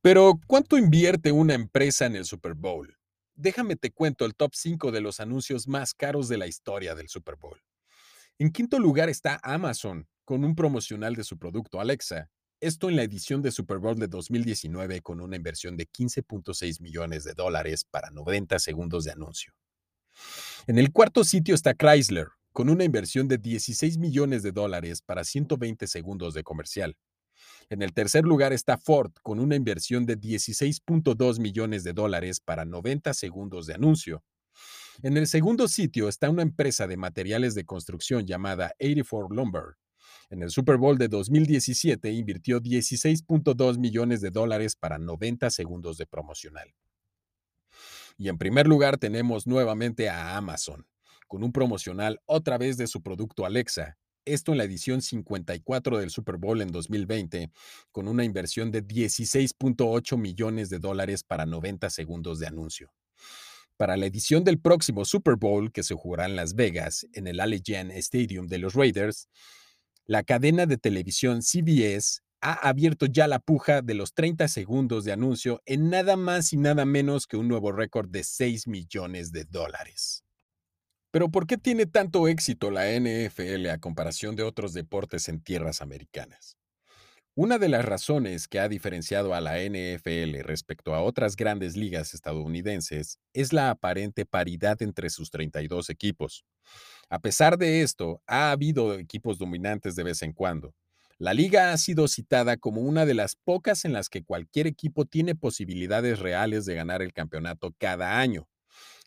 Pero, 0.01 0.39
¿cuánto 0.47 0.79
invierte 0.79 1.31
una 1.31 1.53
empresa 1.53 2.07
en 2.07 2.15
el 2.15 2.25
Super 2.25 2.55
Bowl? 2.55 2.97
Déjame 3.35 3.75
te 3.75 3.91
cuento 3.91 4.25
el 4.25 4.33
top 4.33 4.55
5 4.55 4.91
de 4.91 5.01
los 5.01 5.19
anuncios 5.19 5.67
más 5.67 5.93
caros 5.93 6.27
de 6.27 6.37
la 6.37 6.47
historia 6.47 6.95
del 6.95 7.07
Super 7.07 7.35
Bowl. 7.35 7.61
En 8.39 8.49
quinto 8.49 8.79
lugar 8.79 9.07
está 9.07 9.39
Amazon, 9.43 10.07
con 10.25 10.43
un 10.43 10.55
promocional 10.55 11.15
de 11.15 11.23
su 11.23 11.37
producto 11.37 11.79
Alexa. 11.79 12.31
Esto 12.61 12.89
en 12.89 12.95
la 12.95 13.03
edición 13.03 13.43
de 13.43 13.51
Super 13.51 13.77
Bowl 13.77 13.99
de 13.99 14.07
2019 14.07 15.01
con 15.01 15.21
una 15.21 15.35
inversión 15.35 15.77
de 15.77 15.87
15.6 15.87 16.81
millones 16.81 17.23
de 17.25 17.35
dólares 17.35 17.85
para 17.85 18.09
90 18.09 18.57
segundos 18.57 19.03
de 19.03 19.11
anuncio. 19.11 19.53
En 20.67 20.77
el 20.77 20.91
cuarto 20.91 21.23
sitio 21.23 21.55
está 21.55 21.73
Chrysler, 21.73 22.27
con 22.53 22.69
una 22.69 22.83
inversión 22.83 23.27
de 23.27 23.37
16 23.37 23.97
millones 23.97 24.43
de 24.43 24.51
dólares 24.51 25.01
para 25.01 25.23
120 25.23 25.87
segundos 25.87 26.33
de 26.33 26.43
comercial. 26.43 26.97
En 27.69 27.81
el 27.81 27.93
tercer 27.93 28.25
lugar 28.25 28.53
está 28.53 28.77
Ford, 28.77 29.11
con 29.21 29.39
una 29.39 29.55
inversión 29.55 30.05
de 30.05 30.19
16.2 30.19 31.39
millones 31.39 31.83
de 31.83 31.93
dólares 31.93 32.39
para 32.39 32.65
90 32.65 33.13
segundos 33.13 33.67
de 33.67 33.75
anuncio. 33.75 34.23
En 35.01 35.15
el 35.17 35.27
segundo 35.27 35.67
sitio 35.67 36.09
está 36.09 36.29
una 36.29 36.41
empresa 36.41 36.87
de 36.87 36.97
materiales 36.97 37.55
de 37.55 37.65
construcción 37.65 38.25
llamada 38.25 38.73
84 38.79 39.29
Lumber. 39.29 39.75
En 40.29 40.43
el 40.43 40.49
Super 40.49 40.77
Bowl 40.77 40.97
de 40.97 41.07
2017 41.07 42.11
invirtió 42.11 42.59
16.2 42.59 43.77
millones 43.77 44.21
de 44.21 44.31
dólares 44.31 44.75
para 44.75 44.97
90 44.97 45.49
segundos 45.49 45.97
de 45.97 46.05
promocional. 46.05 46.73
Y 48.19 48.27
en 48.27 48.37
primer 48.37 48.67
lugar 48.67 48.97
tenemos 48.97 49.47
nuevamente 49.47 50.09
a 50.09 50.35
Amazon, 50.35 50.85
con 51.29 51.41
un 51.41 51.53
promocional 51.53 52.19
otra 52.25 52.57
vez 52.57 52.75
de 52.75 52.85
su 52.85 53.01
producto 53.01 53.45
Alexa, 53.45 53.97
esto 54.25 54.51
en 54.51 54.57
la 54.57 54.65
edición 54.65 55.01
54 55.01 55.99
del 55.99 56.09
Super 56.09 56.35
Bowl 56.35 56.61
en 56.61 56.67
2020, 56.67 57.49
con 57.93 58.09
una 58.09 58.25
inversión 58.25 58.71
de 58.71 58.85
16.8 58.85 60.17
millones 60.17 60.69
de 60.69 60.79
dólares 60.79 61.23
para 61.23 61.45
90 61.45 61.89
segundos 61.89 62.39
de 62.39 62.47
anuncio. 62.47 62.91
Para 63.77 63.95
la 63.95 64.07
edición 64.07 64.43
del 64.43 64.59
próximo 64.59 65.05
Super 65.05 65.37
Bowl, 65.37 65.71
que 65.71 65.83
se 65.83 65.95
jugará 65.95 66.25
en 66.25 66.35
Las 66.35 66.55
Vegas, 66.55 67.07
en 67.13 67.25
el 67.25 67.39
Allegiant 67.39 67.89
Stadium 67.91 68.47
de 68.47 68.57
los 68.57 68.73
Raiders, 68.73 69.29
La 70.05 70.23
cadena 70.23 70.65
de 70.65 70.77
televisión 70.77 71.41
CBS 71.41 72.21
ha 72.41 72.53
abierto 72.69 73.05
ya 73.05 73.27
la 73.27 73.39
puja 73.39 73.81
de 73.81 73.93
los 73.93 74.13
30 74.13 74.47
segundos 74.47 75.03
de 75.03 75.11
anuncio 75.11 75.61
en 75.65 75.89
nada 75.89 76.15
más 76.15 76.53
y 76.53 76.57
nada 76.57 76.85
menos 76.85 77.27
que 77.27 77.37
un 77.37 77.47
nuevo 77.47 77.71
récord 77.71 78.09
de 78.09 78.23
6 78.23 78.67
millones 78.67 79.31
de 79.31 79.45
dólares. 79.45 80.23
Pero 81.11 81.29
¿por 81.29 81.47
qué 81.47 81.57
tiene 81.57 81.85
tanto 81.85 82.27
éxito 82.27 82.69
la 82.69 82.85
NFL 82.91 83.67
a 83.69 83.79
comparación 83.79 84.35
de 84.35 84.43
otros 84.43 84.73
deportes 84.73 85.27
en 85.27 85.41
tierras 85.41 85.81
americanas? 85.81 86.55
Una 87.35 87.57
de 87.57 87.69
las 87.69 87.85
razones 87.85 88.47
que 88.47 88.59
ha 88.59 88.67
diferenciado 88.67 89.33
a 89.33 89.41
la 89.41 89.59
NFL 89.63 90.41
respecto 90.43 90.93
a 90.93 91.01
otras 91.01 91.35
grandes 91.35 91.77
ligas 91.77 92.13
estadounidenses 92.13 93.17
es 93.33 93.53
la 93.53 93.69
aparente 93.69 94.25
paridad 94.25 94.81
entre 94.81 95.09
sus 95.09 95.31
32 95.31 95.89
equipos. 95.89 96.43
A 97.09 97.19
pesar 97.19 97.57
de 97.57 97.81
esto, 97.81 98.21
ha 98.27 98.51
habido 98.51 98.99
equipos 98.99 99.37
dominantes 99.37 99.95
de 99.95 100.03
vez 100.03 100.21
en 100.21 100.33
cuando, 100.33 100.75
la 101.19 101.33
liga 101.33 101.73
ha 101.73 101.77
sido 101.77 102.07
citada 102.07 102.55
como 102.55 102.79
una 102.79 103.05
de 103.05 103.13
las 103.13 103.35
pocas 103.35 103.83
en 103.83 103.91
las 103.91 104.07
que 104.07 104.23
cualquier 104.23 104.67
equipo 104.67 105.03
tiene 105.03 105.35
posibilidades 105.35 106.19
reales 106.19 106.63
de 106.63 106.75
ganar 106.75 107.01
el 107.01 107.11
campeonato 107.11 107.75
cada 107.77 108.21
año. 108.21 108.47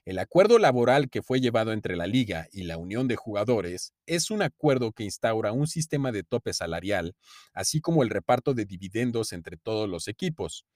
El 0.04 0.18
acuerdo 0.18 0.58
laboral 0.58 1.08
que 1.08 1.22
fue 1.22 1.40
llevado 1.40 1.72
entre 1.72 1.96
la 1.96 2.06
liga 2.06 2.48
y 2.52 2.64
la 2.64 2.76
unión 2.76 3.08
de 3.08 3.16
jugadores 3.16 3.94
es 4.04 4.30
un 4.30 4.42
acuerdo 4.42 4.92
que 4.92 5.04
instaura 5.04 5.52
un 5.52 5.66
sistema 5.66 6.12
de 6.12 6.22
tope 6.22 6.52
salarial, 6.52 7.14
así 7.54 7.80
como 7.80 8.02
el 8.02 8.10
reparto 8.10 8.52
de 8.52 8.66
dividendos 8.66 9.32
entre 9.32 9.56
todos 9.56 9.88
los 9.88 10.06
equipos. 10.06 10.66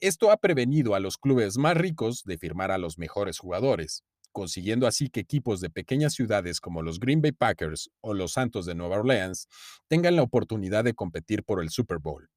Esto 0.00 0.30
ha 0.30 0.38
prevenido 0.38 0.94
a 0.94 1.00
los 1.00 1.18
clubes 1.18 1.58
más 1.58 1.76
ricos 1.76 2.24
de 2.24 2.38
firmar 2.38 2.70
a 2.70 2.78
los 2.78 2.96
mejores 2.96 3.38
jugadores 3.38 4.02
consiguiendo 4.36 4.86
así 4.86 5.08
que 5.08 5.20
equipos 5.20 5.62
de 5.62 5.70
pequeñas 5.70 6.12
ciudades 6.12 6.60
como 6.60 6.82
los 6.82 7.00
Green 7.00 7.22
Bay 7.22 7.32
Packers 7.32 7.88
o 8.02 8.12
los 8.12 8.32
Santos 8.32 8.66
de 8.66 8.74
Nueva 8.74 8.98
Orleans 8.98 9.48
tengan 9.88 10.14
la 10.14 10.22
oportunidad 10.22 10.84
de 10.84 10.92
competir 10.92 11.42
por 11.42 11.62
el 11.62 11.70
Super 11.70 12.00
Bowl. 12.00 12.28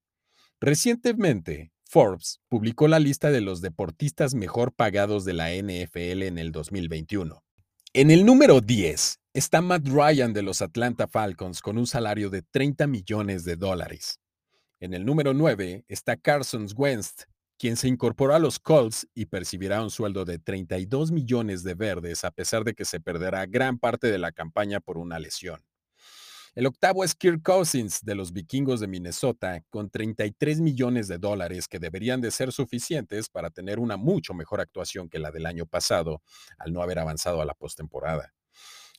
Recientemente, 0.61 1.73
Forbes 1.83 2.39
publicó 2.47 2.87
la 2.87 2.99
lista 2.99 3.31
de 3.31 3.41
los 3.41 3.59
deportistas 3.59 4.33
mejor 4.33 4.71
pagados 4.71 5.25
de 5.25 5.33
la 5.33 5.49
NFL 5.51 6.23
en 6.23 6.37
el 6.37 6.53
2021. 6.53 7.43
En 7.91 8.11
el 8.11 8.25
número 8.25 8.61
10 8.61 9.19
está 9.33 9.61
Matt 9.61 9.85
Ryan 9.85 10.31
de 10.31 10.43
los 10.43 10.61
Atlanta 10.61 11.05
Falcons 11.05 11.59
con 11.59 11.77
un 11.77 11.85
salario 11.85 12.29
de 12.29 12.43
30 12.43 12.87
millones 12.87 13.43
de 13.43 13.57
dólares. 13.57 14.21
En 14.79 14.93
el 14.93 15.05
número 15.05 15.33
9 15.33 15.83
está 15.89 16.15
Carson 16.15 16.65
Wentz 16.77 17.25
quien 17.59 17.75
se 17.75 17.89
incorporó 17.89 18.33
a 18.33 18.39
los 18.39 18.57
Colts 18.57 19.05
y 19.13 19.25
percibirá 19.25 19.83
un 19.83 19.91
sueldo 19.91 20.23
de 20.23 20.39
32 20.39 21.11
millones 21.11 21.61
de 21.61 21.73
verdes 21.73 22.23
a 22.23 22.31
pesar 22.31 22.63
de 22.63 22.73
que 22.73 22.85
se 22.85 23.01
perderá 23.01 23.45
gran 23.45 23.77
parte 23.77 24.07
de 24.07 24.17
la 24.17 24.31
campaña 24.31 24.79
por 24.79 24.97
una 24.97 25.19
lesión. 25.19 25.61
El 26.55 26.65
octavo 26.65 27.03
es 27.03 27.13
Kirk 27.15 27.43
Cousins 27.43 27.99
de 28.01 28.15
los 28.15 28.31
Vikingos 28.31 28.79
de 28.79 28.87
Minnesota 28.87 29.61
con 29.69 29.89
33 29.89 30.61
millones 30.61 31.09
de 31.09 31.17
dólares 31.17 31.67
que 31.67 31.79
deberían 31.79 32.21
de 32.21 32.31
ser 32.31 32.53
suficientes 32.53 33.29
para 33.29 33.49
tener 33.49 33.77
una 33.77 33.97
mucho 33.97 34.33
mejor 34.33 34.61
actuación 34.61 35.09
que 35.09 35.19
la 35.19 35.29
del 35.29 35.45
año 35.45 35.65
pasado 35.65 36.21
al 36.57 36.71
no 36.71 36.81
haber 36.81 36.99
avanzado 36.99 37.41
a 37.41 37.45
la 37.45 37.53
postemporada. 37.53 38.33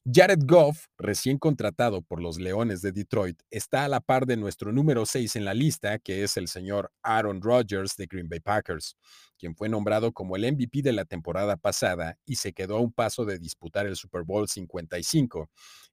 Jared 0.07 0.41
Goff, 0.47 0.87
recién 0.97 1.37
contratado 1.37 2.01
por 2.01 2.23
los 2.23 2.39
Leones 2.39 2.81
de 2.81 2.91
Detroit, 2.91 3.39
está 3.51 3.85
a 3.85 3.89
la 3.89 4.01
par 4.01 4.25
de 4.25 4.39
nuestro 4.39 4.73
número 4.73 5.05
6 5.05 5.37
en 5.37 5.45
la 5.45 5.53
lista, 5.53 5.99
que 5.99 6.25
es 6.25 6.39
el 6.39 6.49
señor 6.49 6.91
Aaron 7.03 7.43
Rodgers 7.43 7.97
de 7.97 8.07
Green 8.07 8.27
Bay 8.27 8.41
Packers, 8.41 8.97
quien 9.39 9.55
fue 9.55 9.69
nombrado 9.69 10.13
como 10.13 10.37
el 10.37 10.51
MVP 10.51 10.81
de 10.81 10.93
la 10.93 11.05
temporada 11.05 11.59
pasada 11.59 12.17
y 12.25 12.37
se 12.37 12.55
quedó 12.55 12.79
a 12.79 12.81
un 12.81 12.93
paso 12.95 13.27
de 13.27 13.39
disputar 13.39 13.87
el 13.87 13.95
Super 13.95 14.23
Bowl 14.23 14.49
55. 14.49 15.51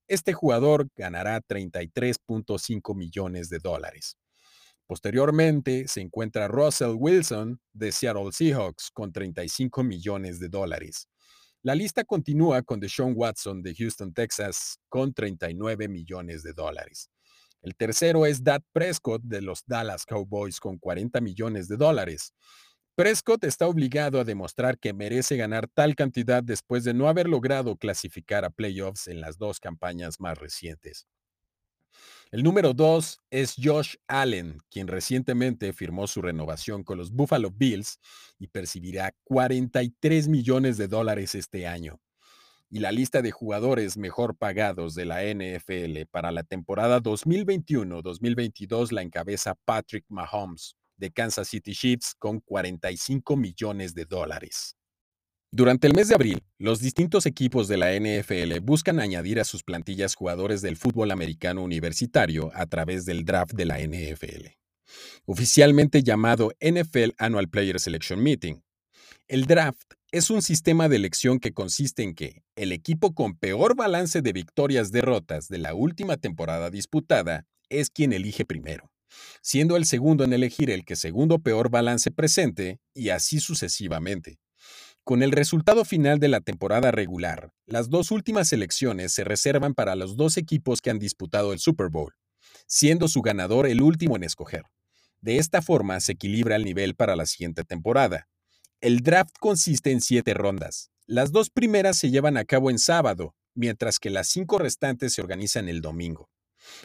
Este 0.08 0.32
jugador 0.32 0.88
ganará 0.96 1.42
33.5 1.42 2.96
millones 2.96 3.50
de 3.50 3.60
dólares. 3.60 4.16
Posteriormente 4.88 5.90
se 5.90 6.00
encuentra 6.00 6.48
Russell 6.48 6.96
Wilson 6.98 7.60
de 7.74 7.92
Seattle 7.92 8.32
Seahawks 8.32 8.90
con 8.90 9.12
35 9.12 9.84
millones 9.84 10.40
de 10.40 10.48
dólares. 10.48 11.10
La 11.64 11.76
lista 11.76 12.04
continúa 12.04 12.62
con 12.62 12.80
Deshaun 12.80 13.14
Watson 13.16 13.62
de 13.64 13.74
Houston, 13.76 14.14
Texas, 14.14 14.80
con 14.90 15.14
39 15.14 15.88
millones 15.88 16.44
de 16.44 16.54
dólares. 16.54 17.10
El 17.62 17.76
tercero 17.76 18.26
es 18.26 18.44
Dak 18.44 18.64
Prescott 18.72 19.22
de 19.24 19.42
los 19.42 19.64
Dallas 19.66 20.06
Cowboys 20.06 20.60
con 20.60 20.78
40 20.78 21.20
millones 21.20 21.68
de 21.68 21.78
dólares. 21.78 22.34
Prescott 22.96 23.44
está 23.44 23.68
obligado 23.68 24.20
a 24.20 24.24
demostrar 24.24 24.80
que 24.80 24.94
merece 24.94 25.36
ganar 25.36 25.68
tal 25.74 25.96
cantidad 25.96 26.44
después 26.44 26.84
de 26.84 26.94
no 26.94 27.10
haber 27.10 27.28
logrado 27.28 27.76
clasificar 27.76 28.46
a 28.46 28.50
playoffs 28.50 29.08
en 29.08 29.20
las 29.20 29.38
dos 29.38 29.60
campañas 29.60 30.20
más 30.20 30.38
recientes. 30.38 31.08
El 32.30 32.44
número 32.44 32.74
dos 32.74 33.22
es 33.30 33.56
Josh 33.58 33.96
Allen, 34.06 34.58
quien 34.70 34.88
recientemente 34.88 35.72
firmó 35.72 36.08
su 36.08 36.22
renovación 36.22 36.84
con 36.84 36.98
los 36.98 37.12
Buffalo 37.12 37.52
Bills 37.52 38.00
y 38.38 38.48
percibirá 38.48 39.14
43 39.24 40.28
millones 40.28 40.76
de 40.76 40.90
dólares 40.90 41.36
este 41.36 41.68
año. 41.68 42.02
Y 42.70 42.80
la 42.80 42.92
lista 42.92 43.22
de 43.22 43.32
jugadores 43.32 43.96
mejor 43.96 44.36
pagados 44.36 44.94
de 44.94 45.06
la 45.06 45.24
NFL 45.24 46.02
para 46.12 46.32
la 46.32 46.44
temporada 46.44 47.02
2021-2022 47.02 48.92
la 48.92 49.04
encabeza 49.04 49.56
Patrick 49.64 50.04
Mahomes 50.10 50.76
de 50.98 51.12
Kansas 51.12 51.48
City 51.48 51.74
Chiefs 51.74 52.14
con 52.20 52.42
45 52.42 53.38
millones 53.38 53.94
de 53.94 54.04
dólares. 54.04 54.77
Durante 55.52 55.88
el 55.88 55.94
mes 55.94 56.10
de 56.10 56.16
abril, 56.16 56.44
los 56.60 56.82
distintos 56.82 57.26
equipos 57.26 57.70
de 57.70 57.78
la 57.78 57.98
NFL 57.98 58.60
buscan 58.62 59.00
añadir 59.00 59.40
a 59.40 59.46
sus 59.46 59.64
plantillas 59.64 60.14
jugadores 60.14 60.62
del 60.62 60.76
fútbol 60.76 61.10
americano 61.10 61.64
universitario 61.64 62.52
a 62.54 62.66
través 62.66 63.06
del 63.06 63.24
draft 63.24 63.54
de 63.54 63.64
la 63.64 63.80
NFL, 63.80 64.48
oficialmente 65.26 66.04
llamado 66.04 66.52
NFL 66.60 67.12
Annual 67.18 67.48
Player 67.48 67.80
Selection 67.80 68.22
Meeting. 68.22 68.62
El 69.30 69.46
draft 69.46 69.94
es 70.12 70.30
un 70.30 70.42
sistema 70.42 70.90
de 70.90 70.98
elección 70.98 71.40
que 71.40 71.54
consiste 71.54 72.04
en 72.04 72.14
que 72.14 72.44
el 72.58 72.74
equipo 72.74 73.16
con 73.16 73.38
peor 73.38 73.74
balance 73.74 74.22
de 74.22 74.34
victorias-derrotas 74.34 75.48
de 75.48 75.60
la 75.60 75.74
última 75.74 76.18
temporada 76.18 76.70
disputada 76.70 77.46
es 77.70 77.90
quien 77.90 78.12
elige 78.12 78.44
primero, 78.44 78.92
siendo 79.42 79.78
el 79.78 79.86
segundo 79.86 80.26
en 80.26 80.34
elegir 80.34 80.70
el 80.70 80.84
que 80.84 80.98
segundo 80.98 81.40
peor 81.40 81.70
balance 81.70 82.12
presente 82.12 82.82
y 82.94 83.10
así 83.10 83.40
sucesivamente. 83.40 84.40
Con 85.08 85.24
el 85.24 85.32
resultado 85.32 85.86
final 85.86 86.20
de 86.20 86.28
la 86.28 86.42
temporada 86.42 86.92
regular, 86.92 87.54
las 87.66 87.90
dos 87.90 88.12
últimas 88.12 88.52
elecciones 88.52 89.14
se 89.14 89.24
reservan 89.24 89.74
para 89.74 89.96
los 89.96 90.18
dos 90.18 90.36
equipos 90.36 90.82
que 90.82 90.90
han 90.90 91.00
disputado 91.00 91.54
el 91.54 91.60
Super 91.60 91.88
Bowl, 91.88 92.14
siendo 92.66 93.08
su 93.08 93.22
ganador 93.22 93.68
el 93.68 93.82
último 93.82 94.18
en 94.18 94.26
escoger. 94.26 94.64
De 95.22 95.38
esta 95.38 95.62
forma 95.62 96.02
se 96.02 96.12
equilibra 96.12 96.58
el 96.58 96.66
nivel 96.66 96.94
para 96.94 97.16
la 97.16 97.26
siguiente 97.26 97.64
temporada. 97.64 98.28
El 98.82 99.00
draft 99.00 99.34
consiste 99.40 99.92
en 99.92 100.02
siete 100.02 100.34
rondas. 100.34 100.92
Las 101.06 101.32
dos 101.32 101.50
primeras 101.52 101.96
se 101.96 102.12
llevan 102.12 102.36
a 102.36 102.44
cabo 102.44 102.70
en 102.70 102.78
sábado, 102.78 103.34
mientras 103.56 104.00
que 104.00 104.10
las 104.10 104.28
cinco 104.28 104.60
restantes 104.60 105.14
se 105.14 105.22
organizan 105.22 105.70
el 105.70 105.80
domingo. 105.80 106.30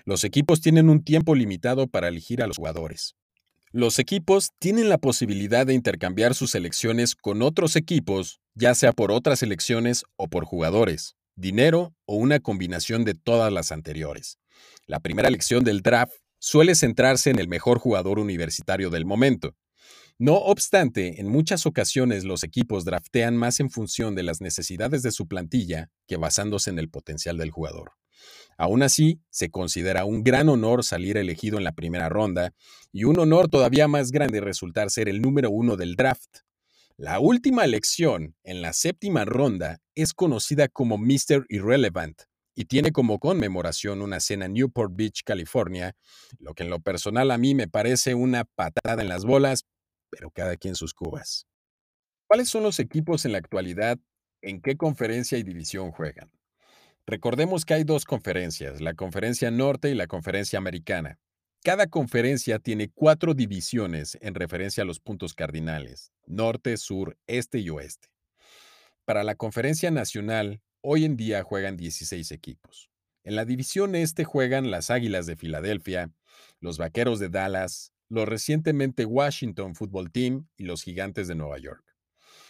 Los 0.05 0.23
equipos 0.23 0.61
tienen 0.61 0.91
un 0.91 1.03
tiempo 1.03 1.35
limitado 1.35 1.89
para 1.89 2.07
elegir 2.07 2.41
a 2.41 2.47
los 2.47 2.59
jugadores. 2.59 3.17
Los 3.75 3.99
equipos 3.99 4.51
tienen 4.59 4.91
la 4.91 4.99
posibilidad 4.99 5.67
de 5.67 5.73
intercambiar 5.73 6.35
sus 6.35 6.51
selecciones 6.51 7.15
con 7.15 7.41
otros 7.41 7.75
equipos, 7.75 8.39
ya 8.55 8.75
sea 8.75 8.93
por 8.93 9.11
otras 9.11 9.39
selecciones 9.39 10.05
o 10.17 10.29
por 10.29 10.45
jugadores, 10.45 11.17
dinero 11.37 11.95
o 12.05 12.17
una 12.17 12.39
combinación 12.39 13.07
de 13.07 13.15
todas 13.15 13.51
las 13.51 13.73
anteriores. 13.73 14.37
La 14.87 15.01
primera 15.01 15.29
elección 15.29 15.65
del 15.65 15.81
draft 15.81 16.13
suele 16.39 16.75
centrarse 16.75 17.31
en 17.31 17.39
el 17.39 17.49
mejor 17.49 17.79
jugador 17.79 18.19
universitario 18.19 18.91
del 18.91 19.07
momento. 19.07 19.57
No 20.19 20.35
obstante, 20.35 21.19
en 21.19 21.29
muchas 21.29 21.65
ocasiones 21.65 22.25
los 22.25 22.45
equipos 22.45 22.85
draftean 22.85 23.39
más 23.39 23.59
en 23.59 23.71
función 23.71 24.15
de 24.15 24.23
las 24.23 24.43
necesidades 24.43 25.03
de 25.03 25.13
su 25.13 25.27
plantilla 25.27 25.89
que 26.07 26.19
basándose 26.19 26.69
en 26.69 26.79
el 26.79 26.91
potencial 26.91 27.39
del 27.39 27.51
jugador. 27.51 27.93
Aún 28.59 28.83
así, 28.83 29.21
se 29.31 29.51
considera 29.51 30.05
un 30.05 30.23
gran 30.23 30.49
honor 30.49 30.85
salir 30.85 31.17
elegido 31.17 31.59
en 31.59 31.65
la 31.65 31.73
primera 31.73 32.09
ronda 32.09 32.53
y 32.93 33.05
un 33.05 33.19
honor 33.19 33.49
todavía 33.49 33.89
más 33.89 34.13
grande 34.13 34.41
resultar 34.41 34.91
ser 34.91 35.09
el 35.09 35.21
número 35.21 35.51
uno 35.51 35.77
del 35.77 35.97
draft. 35.97 36.39
La 36.97 37.19
última 37.19 37.65
elección, 37.65 38.37
en 38.45 38.63
la 38.63 38.73
séptima 38.73 39.25
ronda, 39.25 39.79
es 39.95 40.13
conocida 40.13 40.69
como 40.69 40.99
Mr. 40.99 41.47
Irrelevant 41.49 42.23
y 42.55 42.67
tiene 42.67 42.93
como 42.93 43.19
conmemoración 43.19 44.03
una 44.03 44.21
cena 44.21 44.47
en 44.47 44.53
Newport 44.53 44.93
Beach, 44.95 45.23
California, 45.25 45.97
lo 46.39 46.55
que 46.55 46.65
en 46.65 46.71
lo 46.71 46.81
personal 46.81 47.31
a 47.31 47.39
mí 47.39 47.55
me 47.55 47.69
parece 47.69 48.15
una 48.15 48.45
patada 48.45 49.03
en 49.03 49.09
las 49.09 49.25
bolas, 49.25 49.65
pero 50.11 50.31
cada 50.31 50.57
quien 50.57 50.75
sus 50.75 50.93
cubas. 50.93 51.47
¿Cuáles 52.29 52.49
son 52.49 52.63
los 52.63 52.79
equipos 52.79 53.25
en 53.25 53.33
la 53.33 53.39
actualidad? 53.39 53.99
¿En 54.43 54.61
qué 54.61 54.77
conferencia 54.77 55.39
y 55.39 55.43
división 55.43 55.93
juegan? 55.93 56.31
Recordemos 57.07 57.65
que 57.65 57.75
hay 57.75 57.85
dos 57.85 58.05
conferencias, 58.05 58.81
la 58.81 58.95
conferencia 58.95 59.51
norte 59.51 59.91
y 59.91 59.95
la 59.95 60.07
conferencia 60.07 60.59
americana. 60.59 61.19
Cada 61.65 61.89
conferencia 61.89 62.59
tiene 62.61 62.91
cuatro 62.93 63.35
divisiones 63.35 64.17
en 64.21 64.35
referencia 64.35 64.83
a 64.83 64.87
los 64.87 65.01
puntos 65.01 65.35
cardinales, 65.35 66.13
norte, 66.27 66.77
sur, 66.77 67.17
este 67.27 67.59
y 67.59 67.71
oeste. 67.71 68.09
Para 69.05 69.25
la 69.25 69.35
conferencia 69.35 69.91
nacional, 69.91 70.61
hoy 70.81 71.05
en 71.05 71.17
día 71.17 71.43
juegan 71.43 71.77
16 71.77 72.31
equipos. 72.31 72.89
En 73.25 73.35
la 73.35 73.45
división 73.45 73.95
este 73.95 74.25
juegan 74.25 74.71
las 74.71 74.91
Águilas 74.91 75.27
de 75.27 75.37
Filadelfia, 75.37 76.11
los 76.61 76.79
Vaqueros 76.79 77.19
de 77.19 77.29
Dallas, 77.29 77.93
los 78.09 78.29
recientemente 78.29 79.07
Washington 79.07 79.75
Football 79.75 80.13
Team 80.13 80.47
y 80.57 80.65
los 80.65 80.83
Gigantes 80.83 81.27
de 81.27 81.35
Nueva 81.35 81.59
York. 81.59 81.85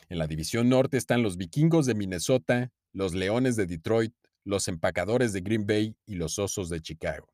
En 0.09 0.19
la 0.19 0.27
división 0.27 0.69
norte 0.69 0.99
están 0.99 1.23
los 1.23 1.37
Vikingos 1.39 1.87
de 1.87 1.95
Minnesota, 1.95 2.71
los 2.93 3.15
Leones 3.15 3.57
de 3.57 3.67
Detroit, 3.67 4.15
los 4.45 4.69
Empacadores 4.69 5.33
de 5.33 5.41
Green 5.41 5.67
Bay 5.67 5.97
y 6.07 6.17
los 6.17 6.39
Osos 6.39 6.69
de 6.69 6.81
Chicago. 6.81 7.33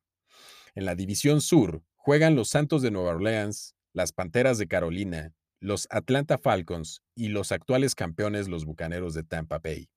En 0.75 0.85
la 0.85 0.95
división 0.95 1.41
sur 1.41 1.83
juegan 1.97 2.37
los 2.37 2.49
Santos 2.51 2.83
de 2.83 2.91
Nueva 2.91 3.11
Orleans, 3.11 3.75
las 3.93 4.13
Panteras 4.13 4.59
de 4.59 4.69
Carolina, 4.69 5.33
los 5.61 5.89
Atlanta 5.91 6.39
Falcons 6.39 7.03
y 7.15 7.29
los 7.29 7.53
actuales 7.53 7.95
campeones 7.95 8.49
los 8.49 8.65
Bucaneros 8.65 9.15
de 9.15 9.25
Tampa 9.25 9.59
Bay. 9.59 9.91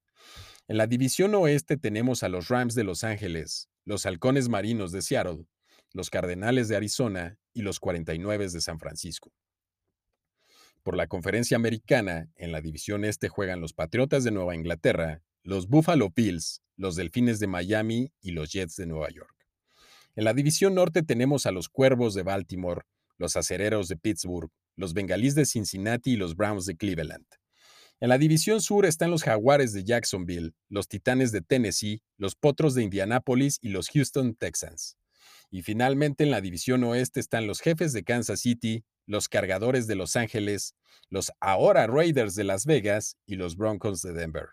En 0.68 0.77
la 0.77 0.88
división 0.88 1.36
oeste 1.36 1.77
tenemos 1.77 2.24
a 2.24 2.30
los 2.30 2.48
Rams 2.48 2.75
de 2.75 2.84
Los 2.84 3.03
Ángeles, 3.03 3.70
los 3.86 4.06
Halcones 4.06 4.50
Marinos 4.50 4.91
de 4.91 5.01
Seattle, 5.01 5.46
los 5.94 6.10
Cardenales 6.10 6.68
de 6.68 6.77
Arizona 6.77 7.38
y 7.53 7.62
los 7.62 7.80
49 7.80 8.50
de 8.50 8.62
San 8.62 8.80
Francisco. 8.80 9.32
Por 10.84 10.96
la 10.96 11.08
conferencia 11.08 11.58
americana, 11.58 12.30
en 12.36 12.51
la 12.51 12.62
división 12.62 13.06
este 13.06 13.30
juegan 13.30 13.62
los 13.62 13.74
Patriotas 13.74 14.24
de 14.24 14.32
Nueva 14.32 14.56
Inglaterra, 14.56 15.22
los 15.43 15.67
Buffalo 15.67 16.12
Bills, 16.15 16.62
los 16.77 16.95
Delfines 16.95 17.39
de 17.39 17.48
Miami 17.48 18.12
y 18.21 18.31
los 18.31 18.51
Jets 18.51 18.75
de 18.75 18.86
Nueva 18.86 19.10
York. 19.10 19.36
En 20.15 20.24
la 20.24 20.33
división 20.33 20.75
norte 20.75 21.03
tenemos 21.03 21.45
a 21.45 21.51
los 21.51 21.69
Cuervos 21.69 22.13
de 22.13 22.24
Baltimore, 22.24 22.81
los 23.17 23.36
Acereros 23.36 23.88
de 23.88 23.98
Pittsburgh, 23.98 24.51
los 24.75 24.93
Bengalíes 24.93 25.36
de 25.36 25.45
Cincinnati 25.45 26.12
y 26.12 26.17
los 26.17 26.36
Browns 26.36 26.65
de 26.65 26.75
Cleveland. 26.75 27.25
En 28.00 28.10
la 28.10 28.17
división 28.17 28.62
sur 28.62 28.86
están 28.86 29.12
los 29.12 29.24
Jaguares 29.24 29.74
de 29.74 29.83
Jacksonville, 29.83 30.53
los 30.69 30.88
Titanes 30.88 31.31
de 31.31 31.41
Tennessee, 31.41 32.01
los 32.17 32.36
Potros 32.36 32.74
de 32.74 32.83
Indianápolis 32.83 33.60
y 33.62 33.69
los 33.69 33.89
Houston 33.89 34.36
Texans. 34.36 34.98
Y 35.51 35.62
finalmente 35.62 36.24
en 36.24 36.31
la 36.31 36.41
división 36.41 36.83
oeste 36.83 37.19
están 37.19 37.45
los 37.45 37.62
Jefes 37.62 37.93
de 37.93 38.03
Kansas 38.03 38.39
City, 38.41 38.83
los 39.05 39.29
Cargadores 39.29 39.86
de 39.86 39.95
Los 39.95 40.15
Ángeles, 40.15 40.75
los 41.10 41.31
ahora 41.39 41.86
Raiders 41.88 42.36
de 42.36 42.43
Las 42.43 42.65
Vegas 42.65 43.17
y 43.25 43.36
los 43.36 43.55
Broncos 43.55 44.01
de 44.01 44.13
Denver. 44.13 44.50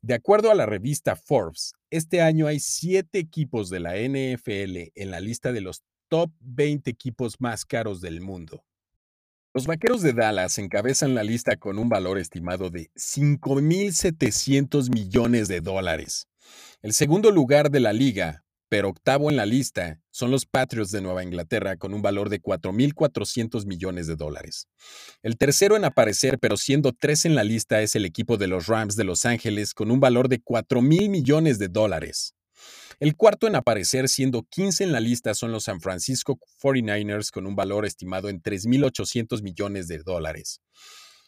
De 0.00 0.14
acuerdo 0.14 0.52
a 0.52 0.54
la 0.54 0.64
revista 0.64 1.16
Forbes, 1.16 1.72
este 1.90 2.22
año 2.22 2.46
hay 2.46 2.60
siete 2.60 3.18
equipos 3.18 3.68
de 3.68 3.80
la 3.80 3.96
NFL 3.96 4.92
en 4.94 5.10
la 5.10 5.18
lista 5.18 5.52
de 5.52 5.60
los 5.60 5.82
top 6.08 6.30
20 6.40 6.88
equipos 6.88 7.40
más 7.40 7.64
caros 7.64 8.00
del 8.00 8.20
mundo. 8.20 8.64
Los 9.52 9.66
Vaqueros 9.66 10.02
de 10.02 10.12
Dallas 10.12 10.58
encabezan 10.58 11.16
la 11.16 11.24
lista 11.24 11.56
con 11.56 11.80
un 11.80 11.88
valor 11.88 12.18
estimado 12.18 12.70
de 12.70 12.90
5.700 12.94 14.88
millones 14.94 15.48
de 15.48 15.60
dólares. 15.60 16.28
El 16.80 16.92
segundo 16.92 17.32
lugar 17.32 17.70
de 17.70 17.80
la 17.80 17.92
liga, 17.92 18.44
pero 18.68 18.90
octavo 18.90 19.30
en 19.30 19.36
la 19.36 19.46
lista, 19.46 20.00
son 20.10 20.30
los 20.30 20.46
Patriots 20.46 20.90
de 20.90 21.00
Nueva 21.00 21.22
Inglaterra 21.22 21.76
con 21.76 21.94
un 21.94 22.02
valor 22.02 22.28
de 22.28 22.40
4.400 22.42 23.66
millones 23.66 24.06
de 24.06 24.16
dólares. 24.16 24.68
El 25.22 25.36
tercero 25.36 25.76
en 25.76 25.84
aparecer, 25.84 26.38
pero 26.38 26.56
siendo 26.56 26.92
tres 26.92 27.24
en 27.24 27.34
la 27.34 27.44
lista, 27.44 27.80
es 27.82 27.96
el 27.96 28.04
equipo 28.04 28.36
de 28.36 28.48
los 28.48 28.66
Rams 28.66 28.96
de 28.96 29.04
Los 29.04 29.24
Ángeles 29.24 29.74
con 29.74 29.90
un 29.90 30.00
valor 30.00 30.28
de 30.28 30.42
4.000 30.42 31.08
millones 31.08 31.58
de 31.58 31.68
dólares. 31.68 32.34
El 33.00 33.14
cuarto 33.14 33.46
en 33.46 33.54
aparecer, 33.54 34.08
siendo 34.08 34.42
15 34.42 34.82
en 34.82 34.90
la 34.92 34.98
lista, 34.98 35.32
son 35.34 35.52
los 35.52 35.64
San 35.64 35.80
Francisco 35.80 36.38
49ers 36.60 37.30
con 37.30 37.46
un 37.46 37.54
valor 37.54 37.86
estimado 37.86 38.28
en 38.28 38.42
3.800 38.42 39.40
millones 39.42 39.86
de 39.86 39.98
dólares. 39.98 40.60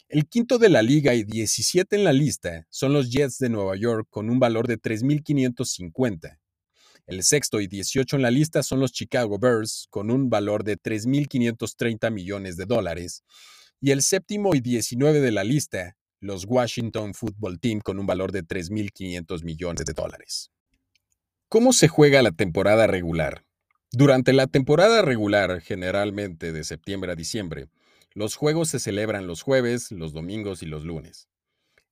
El 0.09 0.27
quinto 0.27 0.59
de 0.59 0.69
la 0.69 0.83
liga 0.83 1.15
y 1.15 1.23
17 1.23 1.95
en 1.95 2.03
la 2.03 2.13
lista 2.13 2.67
son 2.71 2.93
los 2.93 3.13
Jets 3.13 3.39
de 3.39 3.49
Nueva 3.49 3.77
York 3.77 4.09
con 4.11 4.29
un 4.29 4.41
valor 4.41 4.67
de 4.67 4.77
3.550. 4.77 6.40
El 7.11 7.25
sexto 7.25 7.61
y 7.61 7.67
18 7.67 8.15
en 8.15 8.23
la 8.23 8.31
lista 8.31 8.63
son 8.63 8.79
los 8.79 8.93
Chicago 8.93 9.37
Bears 9.37 9.89
con 9.91 10.13
un 10.13 10.31
valor 10.31 10.63
de 10.63 10.79
3.530 10.79 12.09
millones 12.13 12.57
de 12.57 12.67
dólares. 12.67 13.25
Y 13.81 13.91
el 13.91 14.03
séptimo 14.03 14.55
y 14.55 14.61
19 14.61 15.21
de 15.21 15.33
la 15.33 15.43
lista, 15.43 15.97
los 16.21 16.45
Washington 16.47 17.13
Football 17.15 17.59
Team 17.59 17.81
con 17.81 17.99
un 17.99 18.07
valor 18.07 18.31
de 18.31 18.45
3.500 18.45 19.43
millones 19.43 19.87
de 19.87 19.93
dólares. 19.93 20.53
¿Cómo 21.49 21.73
se 21.73 21.89
juega 21.89 22.23
la 22.23 22.31
temporada 22.31 22.87
regular? 22.87 23.45
Durante 23.91 24.33
la 24.33 24.47
temporada 24.47 25.03
regular, 25.03 25.61
generalmente 25.63 26.53
de 26.53 26.63
septiembre 26.63 27.11
a 27.11 27.17
diciembre, 27.17 27.67
los 28.15 28.37
juegos 28.37 28.69
se 28.69 28.79
celebran 28.79 29.27
los 29.27 29.43
jueves, 29.43 29.91
los 29.91 30.13
domingos 30.13 30.63
y 30.63 30.67
los 30.67 30.85
lunes. 30.85 31.29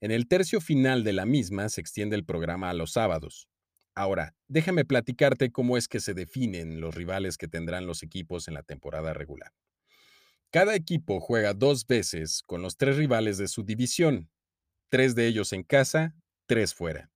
En 0.00 0.12
el 0.12 0.28
tercio 0.28 0.60
final 0.60 1.02
de 1.02 1.12
la 1.12 1.26
misma 1.26 1.68
se 1.70 1.80
extiende 1.80 2.14
el 2.14 2.24
programa 2.24 2.70
a 2.70 2.74
los 2.74 2.92
sábados. 2.92 3.48
Ahora, 3.98 4.36
déjame 4.46 4.84
platicarte 4.84 5.50
cómo 5.50 5.76
es 5.76 5.88
que 5.88 5.98
se 5.98 6.14
definen 6.14 6.80
los 6.80 6.94
rivales 6.94 7.36
que 7.36 7.48
tendrán 7.48 7.86
los 7.86 8.04
equipos 8.04 8.46
en 8.46 8.54
la 8.54 8.62
temporada 8.62 9.12
regular. 9.12 9.52
Cada 10.52 10.76
equipo 10.76 11.18
juega 11.18 11.52
dos 11.52 11.84
veces 11.86 12.42
con 12.46 12.62
los 12.62 12.76
tres 12.76 12.96
rivales 12.96 13.38
de 13.38 13.48
su 13.48 13.64
división, 13.64 14.30
tres 14.88 15.16
de 15.16 15.26
ellos 15.26 15.52
en 15.52 15.64
casa, 15.64 16.14
tres 16.46 16.74
fuera. 16.74 17.10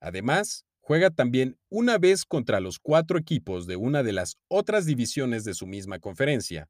Además, 0.00 0.64
Juega 0.84 1.10
también 1.10 1.56
una 1.68 1.96
vez 1.96 2.24
contra 2.24 2.58
los 2.58 2.80
cuatro 2.80 3.16
equipos 3.16 3.68
de 3.68 3.76
una 3.76 4.02
de 4.02 4.12
las 4.12 4.36
otras 4.48 4.84
divisiones 4.84 5.44
de 5.44 5.54
su 5.54 5.68
misma 5.68 6.00
conferencia, 6.00 6.68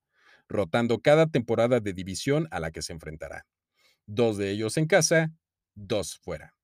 rotando 0.49 1.01
cada 1.01 1.29
temporada 1.29 1.81
de 1.81 1.95
división 1.95 2.47
a 2.51 2.61
la 2.61 2.71
que 2.73 2.83
se 2.83 2.93
enfrentará. 2.93 3.47
Dos 4.05 4.37
de 4.37 4.51
ellos 4.51 4.77
en 4.77 4.87
casa, 4.87 5.33
dos 5.75 6.19
fuera. 6.19 6.55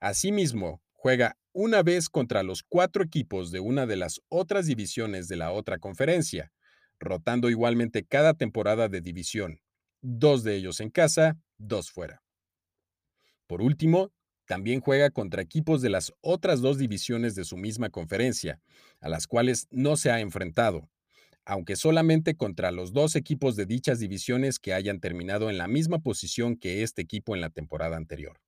Asimismo, 0.00 0.82
juega 0.98 1.38
una 1.52 1.84
vez 1.84 2.08
contra 2.08 2.42
los 2.42 2.64
cuatro 2.64 3.04
equipos 3.04 3.52
de 3.52 3.60
una 3.60 3.86
de 3.86 3.96
las 3.96 4.20
otras 4.28 4.66
divisiones 4.66 5.28
de 5.28 5.36
la 5.36 5.52
otra 5.52 5.78
conferencia, 5.78 6.52
rotando 6.98 7.50
igualmente 7.50 8.04
cada 8.04 8.34
temporada 8.34 8.88
de 8.88 9.00
división, 9.00 9.60
dos 10.02 10.42
de 10.42 10.56
ellos 10.56 10.80
en 10.80 10.90
casa, 10.90 11.38
dos 11.56 11.92
fuera. 11.92 12.24
Por 13.46 13.62
último, 13.62 14.12
también 14.44 14.80
juega 14.80 15.10
contra 15.10 15.40
equipos 15.40 15.82
de 15.82 15.90
las 15.90 16.12
otras 16.20 16.60
dos 16.60 16.78
divisiones 16.78 17.36
de 17.36 17.44
su 17.44 17.56
misma 17.56 17.90
conferencia, 17.90 18.60
a 19.00 19.08
las 19.08 19.28
cuales 19.28 19.68
no 19.70 19.96
se 19.96 20.10
ha 20.10 20.18
enfrentado, 20.18 20.90
aunque 21.44 21.76
solamente 21.76 22.34
contra 22.34 22.72
los 22.72 22.92
dos 22.92 23.14
equipos 23.14 23.54
de 23.54 23.66
dichas 23.66 24.00
divisiones 24.00 24.58
que 24.58 24.74
hayan 24.74 24.98
terminado 24.98 25.48
en 25.48 25.58
la 25.58 25.68
misma 25.68 26.00
posición 26.00 26.56
que 26.56 26.82
este 26.82 27.02
equipo 27.02 27.36
en 27.36 27.40
la 27.40 27.50
temporada 27.50 27.96
anterior. 27.96 28.40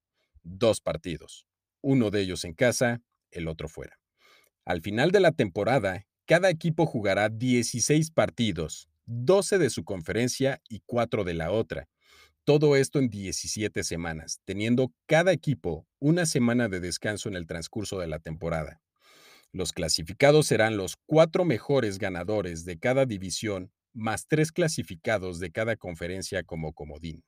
Dos 0.42 0.80
partidos, 0.80 1.46
uno 1.82 2.10
de 2.10 2.20
ellos 2.20 2.44
en 2.44 2.54
casa, 2.54 3.00
el 3.30 3.48
otro 3.48 3.68
fuera. 3.68 3.98
Al 4.64 4.82
final 4.82 5.10
de 5.10 5.20
la 5.20 5.32
temporada, 5.32 6.06
cada 6.26 6.50
equipo 6.50 6.86
jugará 6.86 7.28
16 7.28 8.10
partidos, 8.10 8.88
12 9.06 9.58
de 9.58 9.70
su 9.70 9.84
conferencia 9.84 10.60
y 10.68 10.82
4 10.86 11.24
de 11.24 11.34
la 11.34 11.50
otra, 11.50 11.88
todo 12.44 12.76
esto 12.76 12.98
en 12.98 13.10
17 13.10 13.82
semanas, 13.84 14.40
teniendo 14.44 14.92
cada 15.06 15.32
equipo 15.32 15.86
una 15.98 16.26
semana 16.26 16.68
de 16.68 16.80
descanso 16.80 17.28
en 17.28 17.36
el 17.36 17.46
transcurso 17.46 17.98
de 17.98 18.06
la 18.06 18.18
temporada. 18.18 18.80
Los 19.52 19.72
clasificados 19.72 20.46
serán 20.46 20.76
los 20.76 20.96
cuatro 21.06 21.44
mejores 21.44 21.98
ganadores 21.98 22.64
de 22.64 22.78
cada 22.78 23.04
división, 23.06 23.72
más 23.92 24.26
tres 24.28 24.52
clasificados 24.52 25.40
de 25.40 25.50
cada 25.50 25.76
conferencia 25.76 26.44
como 26.44 26.72
comodín. 26.72 27.24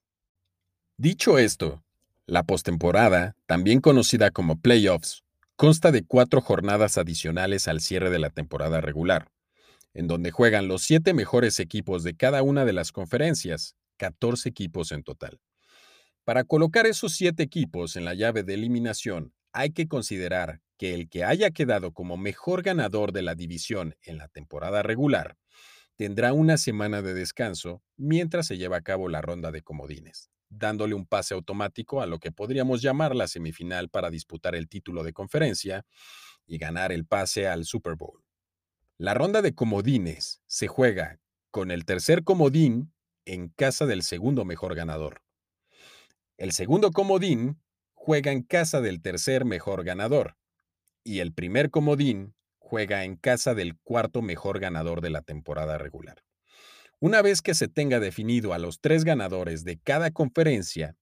Dicho 0.97 1.39
esto, 1.39 1.85
la 2.33 2.45
postemporada, 2.45 3.37
también 3.45 3.83
conocida 3.83 4.31
como 4.31 4.59
playoffs, 4.59 5.23
consta 5.55 5.93
de 5.93 6.03
cuatro 6.03 6.41
jornadas 6.41 6.97
adicionales 6.97 7.69
al 7.69 7.83
cierre 7.83 8.09
de 8.09 8.19
la 8.19 8.31
temporada 8.31 8.81
regular, 8.81 9.29
en 9.93 10.07
donde 10.07 10.31
juegan 10.31 10.67
los 10.67 10.81
siete 10.81 11.13
mejores 11.13 11.61
equipos 11.61 12.05
de 12.05 12.17
cada 12.17 12.43
una 12.43 12.65
de 12.65 12.73
las 12.73 12.91
conferencias, 12.91 13.77
14 13.99 14.49
equipos 14.49 14.93
en 14.93 15.03
total. 15.03 15.41
Para 16.25 16.45
colocar 16.45 16.87
esos 16.87 17.13
7 17.17 17.43
equipos 17.43 17.97
en 17.97 18.07
la 18.07 18.15
llave 18.15 18.45
de 18.45 18.55
eliminación, 18.55 19.35
hay 19.53 19.73
que 19.73 19.87
considerar 19.87 20.63
que 20.79 20.95
el 20.95 21.11
que 21.11 21.25
haya 21.25 21.51
quedado 21.51 21.93
como 21.93 22.17
mejor 22.17 22.63
ganador 22.63 23.13
de 23.13 23.21
la 23.21 23.35
división 23.35 23.95
en 24.05 24.17
la 24.17 24.29
temporada 24.29 24.83
regular 24.83 25.37
tendrá 25.97 26.33
una 26.33 26.57
semana 26.57 27.03
de 27.03 27.13
descanso 27.13 27.83
mientras 27.99 28.47
se 28.47 28.57
lleva 28.57 28.79
a 28.79 28.83
cabo 28.83 29.11
la 29.11 29.21
ronda 29.21 29.53
de 29.53 29.61
comodines, 29.61 30.32
dándole 30.53 30.95
un 30.95 31.07
pase 31.07 31.35
automático 31.35 32.01
a 32.03 32.07
lo 32.07 32.19
que 32.19 32.33
podríamos 32.33 32.83
llamar 32.83 33.17
la 33.17 33.29
semifinal 33.29 33.89
para 33.89 34.11
disputar 34.11 34.55
el 34.55 34.69
título 34.69 35.03
de 35.03 35.13
conferencia 35.13 35.85
y 36.47 36.59
ganar 36.59 36.93
el 36.93 37.07
pase 37.07 37.49
al 37.49 37.65
Super 37.65 37.97
Bowl. 37.97 38.23
La 38.99 39.15
ronda 39.15 39.43
de 39.43 39.55
comodines 39.55 40.43
se 40.47 40.69
juega 40.69 41.19
con 41.51 41.71
el 41.71 41.85
tercer 41.85 42.25
comodín 42.25 42.93
en 43.25 43.49
casa 43.49 43.87
del 43.87 44.03
segundo 44.03 44.45
mejor 44.45 44.75
ganador. 44.75 45.23
El 46.37 46.53
segundo 46.53 46.91
comodín 46.91 47.61
juega 47.95 48.33
en 48.33 48.43
casa 48.43 48.81
del 48.81 49.01
tercer 49.01 49.45
mejor 49.45 49.85
ganador 49.85 50.37
y 51.05 51.21
el 51.21 51.33
primer 51.33 51.71
comodín 51.71 52.35
juega 52.59 53.05
en 53.05 53.17
casa 53.17 53.55
del 53.55 53.79
cuarto 53.79 54.23
mejor 54.23 54.61
ganador 54.61 55.01
de 55.01 55.11
la 55.11 55.23
temporada 55.23 55.79
regular. 55.79 56.23
Una 57.03 57.21
vez 57.21 57.43
que 57.43 57.55
se 57.55 57.67
tenga 57.67 57.99
definido 57.99 58.55
a 58.55 58.61
los 58.61 58.81
tres 58.81 59.03
ganadores 59.03 59.65
de 59.65 59.77
cada 59.77 60.13
conferencia, 60.13 60.95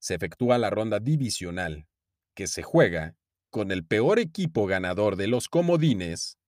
se 0.00 0.16
efectúa 0.16 0.58
la 0.58 0.68
ronda 0.68 0.98
divisional, 0.98 1.86
que 2.34 2.48
se 2.48 2.64
juega 2.64 3.14
con 3.50 3.70
el 3.70 3.86
peor 3.86 4.18
equipo 4.18 4.66
ganador 4.66 5.14
de 5.14 5.28
los 5.28 5.48
comodines, 5.48 6.40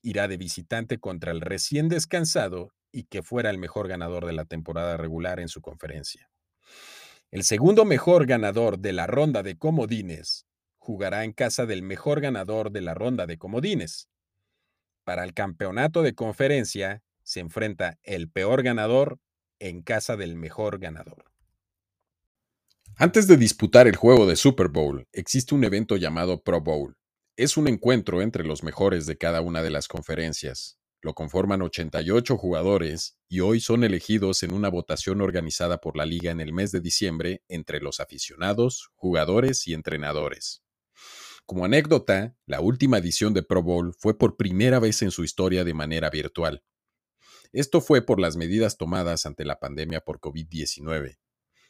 irá 0.00 0.26
de 0.26 0.38
visitante 0.38 0.96
contra 0.96 1.32
el 1.32 1.42
recién 1.42 1.90
descansado 1.90 2.72
y 2.90 3.04
que 3.04 3.22
fuera 3.22 3.50
el 3.50 3.58
mejor 3.58 3.88
ganador 3.88 4.24
de 4.24 4.32
la 4.32 4.46
temporada 4.46 4.96
regular 4.96 5.38
en 5.38 5.48
su 5.48 5.60
conferencia. 5.60 6.30
El 7.30 7.44
segundo 7.44 7.84
mejor 7.84 8.24
ganador 8.24 8.78
de 8.78 8.94
la 8.94 9.06
ronda 9.06 9.42
de 9.42 9.58
comodines 9.58 10.46
jugará 10.78 11.24
en 11.24 11.34
casa 11.34 11.66
del 11.66 11.82
mejor 11.82 12.22
ganador 12.22 12.72
de 12.72 12.80
la 12.80 12.94
ronda 12.94 13.26
de 13.26 13.36
comodines. 13.36 14.08
Para 15.04 15.24
el 15.24 15.34
campeonato 15.34 16.00
de 16.00 16.14
conferencia 16.14 17.02
se 17.30 17.38
enfrenta 17.38 18.00
el 18.02 18.28
peor 18.28 18.64
ganador 18.64 19.20
en 19.60 19.82
casa 19.82 20.16
del 20.16 20.34
mejor 20.34 20.80
ganador. 20.80 21.26
Antes 22.96 23.28
de 23.28 23.36
disputar 23.36 23.86
el 23.86 23.94
juego 23.94 24.26
de 24.26 24.34
Super 24.34 24.66
Bowl, 24.66 25.06
existe 25.12 25.54
un 25.54 25.62
evento 25.62 25.96
llamado 25.96 26.42
Pro 26.42 26.60
Bowl. 26.60 26.96
Es 27.36 27.56
un 27.56 27.68
encuentro 27.68 28.20
entre 28.20 28.42
los 28.42 28.64
mejores 28.64 29.06
de 29.06 29.16
cada 29.16 29.42
una 29.42 29.62
de 29.62 29.70
las 29.70 29.86
conferencias. 29.86 30.80
Lo 31.02 31.14
conforman 31.14 31.62
88 31.62 32.36
jugadores 32.36 33.16
y 33.28 33.38
hoy 33.38 33.60
son 33.60 33.84
elegidos 33.84 34.42
en 34.42 34.52
una 34.52 34.68
votación 34.68 35.20
organizada 35.20 35.78
por 35.78 35.96
la 35.96 36.06
liga 36.06 36.32
en 36.32 36.40
el 36.40 36.52
mes 36.52 36.72
de 36.72 36.80
diciembre 36.80 37.44
entre 37.46 37.78
los 37.78 38.00
aficionados, 38.00 38.90
jugadores 38.96 39.68
y 39.68 39.74
entrenadores. 39.74 40.64
Como 41.46 41.64
anécdota, 41.64 42.34
la 42.44 42.60
última 42.60 42.98
edición 42.98 43.34
de 43.34 43.44
Pro 43.44 43.62
Bowl 43.62 43.94
fue 43.96 44.18
por 44.18 44.36
primera 44.36 44.80
vez 44.80 45.00
en 45.02 45.12
su 45.12 45.22
historia 45.22 45.62
de 45.62 45.74
manera 45.74 46.10
virtual. 46.10 46.64
Esto 47.52 47.80
fue 47.80 48.02
por 48.02 48.20
las 48.20 48.36
medidas 48.36 48.76
tomadas 48.76 49.26
ante 49.26 49.44
la 49.44 49.58
pandemia 49.58 50.00
por 50.00 50.20
COVID-19. 50.20 51.18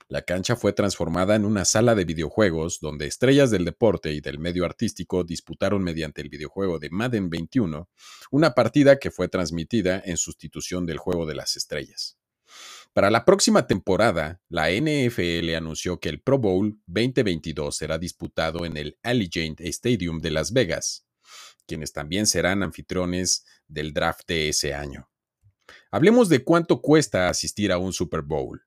La 0.09 0.23
cancha 0.23 0.57
fue 0.57 0.73
transformada 0.73 1.37
en 1.37 1.45
una 1.45 1.65
sala 1.65 1.95
de 1.95 2.05
videojuegos 2.05 2.81
donde 2.81 3.07
estrellas 3.07 3.51
del 3.51 3.65
deporte 3.65 4.13
y 4.13 4.21
del 4.21 4.41
medio 4.41 4.65
artístico 4.65 5.23
disputaron 5.23 5.85
mediante 5.85 6.21
el 6.21 6.29
videojuego 6.29 6.81
de 6.81 6.91
Madden 6.91 7.31
21 7.31 7.89
una 8.33 8.55
partida 8.55 8.99
que 8.99 9.11
fue 9.11 9.29
transmitida 9.29 10.03
en 10.05 10.17
sustitución 10.17 10.85
del 10.85 10.99
juego 10.99 11.27
de 11.27 11.37
las 11.37 11.57
estrellas. 11.57 12.19
Para 12.93 13.09
la 13.09 13.25
próxima 13.25 13.69
temporada, 13.69 14.43
la 14.49 14.69
NFL 14.71 15.55
anunció 15.55 16.01
que 16.01 16.09
el 16.09 16.21
Pro 16.21 16.39
Bowl 16.39 16.81
2022 16.87 17.77
será 17.77 17.97
disputado 17.97 18.67
en 18.67 18.77
el 18.77 18.99
Allegiant 19.05 19.61
Stadium 19.61 20.21
de 20.21 20.33
Las 20.33 20.53
Vegas, 20.53 21.07
quienes 21.67 21.93
también 21.93 22.27
serán 22.27 22.65
anfitriones 22.65 23.47
del 23.69 23.93
draft 23.93 24.27
de 24.27 24.49
ese 24.49 24.75
año. 24.75 25.09
Hablemos 25.91 26.29
de 26.29 26.45
cuánto 26.45 26.81
cuesta 26.81 27.29
asistir 27.29 27.73
a 27.73 27.79
un 27.79 27.93
Super 27.93 28.23
Bowl. 28.23 28.63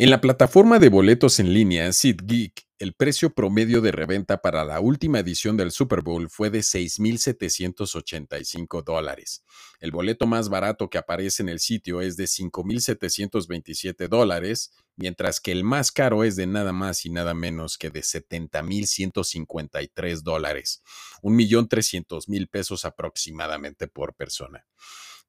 En 0.00 0.10
la 0.10 0.20
plataforma 0.20 0.78
de 0.78 0.90
boletos 0.90 1.40
en 1.40 1.52
línea 1.52 1.92
SeatGeek, 1.92 2.68
el 2.78 2.94
precio 2.94 3.34
promedio 3.34 3.80
de 3.80 3.90
reventa 3.90 4.40
para 4.40 4.64
la 4.64 4.78
última 4.78 5.18
edición 5.18 5.56
del 5.56 5.72
Super 5.72 6.02
Bowl 6.02 6.30
fue 6.30 6.50
de 6.50 6.60
6.785 6.60 8.84
dólares. 8.84 9.42
El 9.80 9.90
boleto 9.90 10.28
más 10.28 10.48
barato 10.48 10.88
que 10.88 10.98
aparece 10.98 11.42
en 11.42 11.48
el 11.48 11.58
sitio 11.58 12.00
es 12.00 12.16
de 12.16 12.26
5.727 12.26 14.06
dólares, 14.06 14.70
mientras 14.94 15.40
que 15.40 15.50
el 15.50 15.64
más 15.64 15.90
caro 15.90 16.22
es 16.22 16.36
de 16.36 16.46
nada 16.46 16.72
más 16.72 17.04
y 17.04 17.10
nada 17.10 17.34
menos 17.34 17.76
que 17.76 17.90
de 17.90 18.02
70.153 18.02 20.22
dólares, 20.22 20.84
1.300.000 21.22 22.48
pesos 22.48 22.84
aproximadamente 22.84 23.88
por 23.88 24.14
persona. 24.14 24.64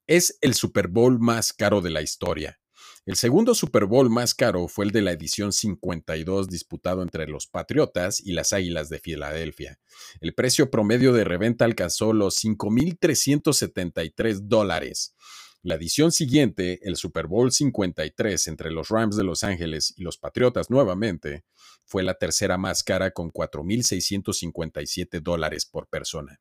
Es 0.09 0.37
el 0.41 0.53
Super 0.55 0.89
Bowl 0.89 1.19
más 1.19 1.53
caro 1.53 1.79
de 1.81 1.91
la 1.91 2.01
historia 2.01 2.59
el 3.09 3.15
segundo 3.15 3.55
Super 3.55 3.85
Bowl 3.85 4.09
más 4.09 4.35
caro 4.35 4.67
fue 4.67 4.85
el 4.85 4.91
de 4.91 5.01
la 5.01 5.11
edición 5.13 5.51
52 5.51 6.47
disputado 6.47 7.01
entre 7.01 7.27
los 7.27 7.47
Patriotas 7.47 8.19
y 8.19 8.33
las 8.33 8.53
Águilas 8.53 8.89
de 8.89 8.99
Filadelfia. 8.99 9.79
El 10.21 10.35
precio 10.35 10.69
promedio 10.69 11.11
de 11.11 11.23
reventa 11.23 11.65
alcanzó 11.65 12.13
los 12.13 12.43
5.373 12.43 14.41
dólares. 14.43 15.15
La 15.63 15.73
edición 15.73 16.11
siguiente, 16.11 16.79
el 16.83 16.97
Super 16.97 17.25
Bowl 17.25 17.51
53 17.51 18.47
entre 18.47 18.69
los 18.69 18.89
Rams 18.89 19.17
de 19.17 19.23
Los 19.23 19.43
Ángeles 19.43 19.91
y 19.97 20.03
los 20.03 20.19
Patriotas 20.19 20.69
nuevamente, 20.69 21.45
fue 21.87 22.03
la 22.03 22.13
tercera 22.13 22.59
más 22.59 22.83
cara 22.83 23.09
con 23.09 23.31
4.657 23.31 25.19
dólares 25.21 25.65
por 25.65 25.87
persona. 25.87 26.39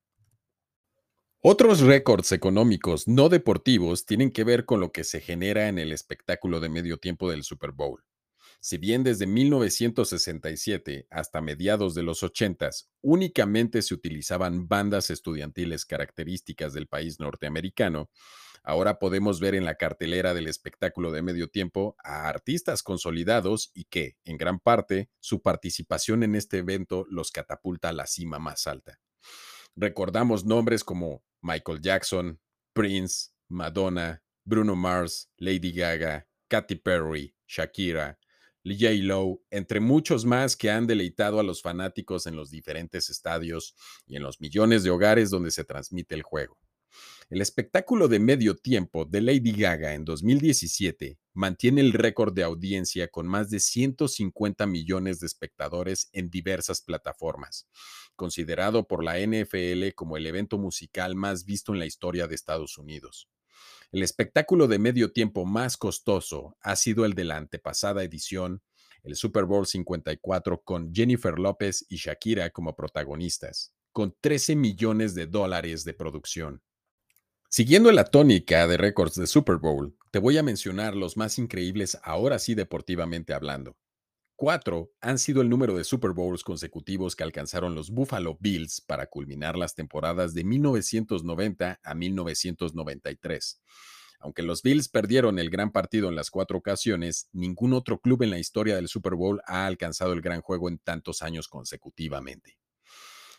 Otros 1.41 1.83
récords 1.83 2.33
económicos 2.33 3.07
no 3.07 3.29
deportivos 3.29 4.07
tienen 4.07 4.33
que 4.33 4.43
ver 4.43 4.65
con 4.65 4.81
lo 4.81 4.91
que 4.91 5.05
se 5.05 5.21
genera 5.21 5.69
en 5.69 5.79
el 5.79 5.93
espectáculo 5.93 6.59
de 6.59 6.69
medio 6.69 6.97
tiempo 6.97 7.31
del 7.31 7.45
Super 7.45 7.71
Bowl. 7.71 8.03
Si 8.59 8.77
bien 8.77 9.05
desde 9.05 9.29
1967 9.29 11.07
hasta 11.11 11.41
mediados 11.41 11.95
de 11.95 12.03
los 12.03 12.25
80 12.25 12.71
únicamente 13.03 13.83
se 13.83 13.95
utilizaban 13.95 14.67
bandas 14.67 15.11
estudiantiles 15.11 15.85
características 15.85 16.73
del 16.73 16.89
país 16.89 17.21
norteamericano, 17.21 18.11
ahora 18.65 18.99
podemos 18.99 19.39
ver 19.39 19.55
en 19.55 19.65
la 19.65 19.77
cartelera 19.77 20.35
del 20.35 20.49
espectáculo 20.49 21.13
de 21.13 21.23
medio 21.23 21.49
tiempo 21.49 21.95
a 22.03 22.29
artistas 22.29 22.83
consolidados 22.83 23.71
y 23.75 23.85
que, 23.85 24.17
en 24.25 24.39
gran 24.39 24.59
parte, 24.59 25.09
su 25.21 25.41
participación 25.41 26.25
en 26.25 26.35
este 26.35 26.59
evento 26.59 27.07
los 27.09 27.31
catapulta 27.31 27.91
a 27.91 27.93
la 27.93 28.09
cima 28.09 28.41
más 28.41 28.67
alta. 28.67 28.99
Recordamos 29.81 30.45
nombres 30.45 30.83
como 30.83 31.23
Michael 31.41 31.81
Jackson, 31.81 32.41
Prince, 32.73 33.29
Madonna, 33.47 34.21
Bruno 34.45 34.75
Mars, 34.75 35.31
Lady 35.37 35.71
Gaga, 35.71 36.27
Katy 36.49 36.75
Perry, 36.75 37.33
Shakira, 37.47 38.19
J. 38.65 38.95
Lowe, 39.05 39.41
entre 39.51 39.79
muchos 39.79 40.25
más 40.25 40.57
que 40.57 40.69
han 40.69 40.89
deleitado 40.89 41.39
a 41.39 41.45
los 41.45 41.63
fanáticos 41.63 42.27
en 42.27 42.35
los 42.35 42.51
diferentes 42.51 43.09
estadios 43.09 43.77
y 44.05 44.17
en 44.17 44.25
los 44.25 44.41
millones 44.41 44.83
de 44.83 44.91
hogares 44.91 45.31
donde 45.31 45.53
se 45.53 45.63
transmite 45.63 46.17
el 46.17 46.23
juego. 46.23 46.59
El 47.31 47.41
espectáculo 47.41 48.09
de 48.09 48.19
medio 48.19 48.57
tiempo 48.57 49.05
de 49.05 49.21
Lady 49.21 49.53
Gaga 49.53 49.95
en 49.95 50.05
2017 50.05 51.19
mantiene 51.35 51.83
el 51.83 51.93
récord 51.93 52.33
de 52.33 52.43
audiencia 52.43 53.07
con 53.09 53.29
más 53.29 53.51
de 53.51 53.61
150 53.61 54.67
millones 54.67 55.21
de 55.21 55.27
espectadores 55.27 56.09
en 56.13 56.31
diversas 56.31 56.81
plataformas, 56.81 57.69
considerado 58.19 58.87
por 58.87 59.03
la 59.03 59.19
NFL 59.19 59.95
como 59.95 60.19
el 60.19 60.27
evento 60.27 60.59
musical 60.59 61.15
más 61.15 61.47
visto 61.47 61.73
en 61.73 61.79
la 61.79 61.87
historia 61.87 62.27
de 62.27 62.35
Estados 62.35 62.77
Unidos. 62.77 63.31
El 63.93 64.03
espectáculo 64.03 64.67
de 64.67 64.79
medio 64.79 65.13
tiempo 65.13 65.47
más 65.47 65.79
costoso 65.79 66.59
ha 66.61 66.77
sido 66.77 67.07
el 67.07 67.15
de 67.15 67.25
la 67.25 67.37
antepasada 67.37 68.03
edición, 68.03 68.61
el 69.05 69.15
Super 69.17 69.45
Bowl 69.45 69.67
54, 69.67 70.63
con 70.63 70.93
Jennifer 70.93 71.39
López 71.39 71.87
y 71.89 71.97
Shakira 71.97 72.51
como 72.51 72.75
protagonistas, 72.75 73.73
con 73.93 74.15
13 74.21 74.57
millones 74.57 75.15
de 75.15 75.27
dólares 75.27 75.85
de 75.85 75.95
producción. 75.95 76.63
Siguiendo 77.49 77.93
la 77.93 78.05
tónica 78.05 78.67
de 78.67 78.77
récords 78.77 79.15
de 79.15 79.27
Super 79.27 79.57
Bowl, 79.57 79.97
te 80.11 80.19
voy 80.19 80.37
a 80.37 80.43
mencionar 80.43 80.95
los 80.95 81.17
más 81.17 81.39
increíbles 81.39 81.99
ahora 82.03 82.39
sí 82.39 82.55
deportivamente 82.55 83.33
hablando. 83.33 83.79
Cuatro 84.41 84.93
han 85.01 85.19
sido 85.19 85.43
el 85.43 85.49
número 85.49 85.77
de 85.77 85.83
Super 85.83 86.13
Bowls 86.13 86.45
consecutivos 86.45 87.17
que 87.17 87.25
alcanzaron 87.25 87.75
los 87.75 87.91
Buffalo 87.91 88.39
Bills 88.39 88.81
para 88.81 89.09
culminar 89.09 89.59
las 89.59 89.75
temporadas 89.75 90.33
de 90.33 90.45
1990 90.45 91.81
a 91.83 91.95
1993. 91.97 93.61
Aunque 94.21 94.45
los 94.45 94.63
Bills 94.63 94.89
perdieron 94.91 95.41
el 95.41 95.51
gran 95.51 95.73
partido 95.73 96.09
en 96.09 96.15
las 96.15 96.31
cuatro 96.31 96.57
ocasiones, 96.57 97.29
ningún 97.33 97.73
otro 97.73 98.01
club 98.01 98.23
en 98.23 98.31
la 98.31 98.39
historia 98.39 98.77
del 98.77 98.87
Super 98.87 99.17
Bowl 99.17 99.41
ha 99.45 99.67
alcanzado 99.67 100.13
el 100.13 100.21
gran 100.21 100.41
juego 100.41 100.69
en 100.69 100.79
tantos 100.79 101.23
años 101.23 101.49
consecutivamente. 101.49 102.61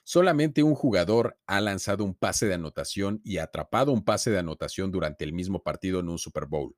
Solamente 0.03 0.63
un 0.63 0.75
jugador 0.75 1.39
ha 1.47 1.61
lanzado 1.61 2.03
un 2.03 2.13
pase 2.13 2.45
de 2.45 2.55
anotación 2.55 3.21
y 3.23 3.37
atrapado 3.37 3.93
un 3.93 4.03
pase 4.03 4.31
de 4.31 4.39
anotación 4.39 4.91
durante 4.91 5.23
el 5.23 5.31
mismo 5.31 5.63
partido 5.63 6.01
en 6.01 6.09
un 6.09 6.19
Super 6.19 6.45
Bowl. 6.45 6.75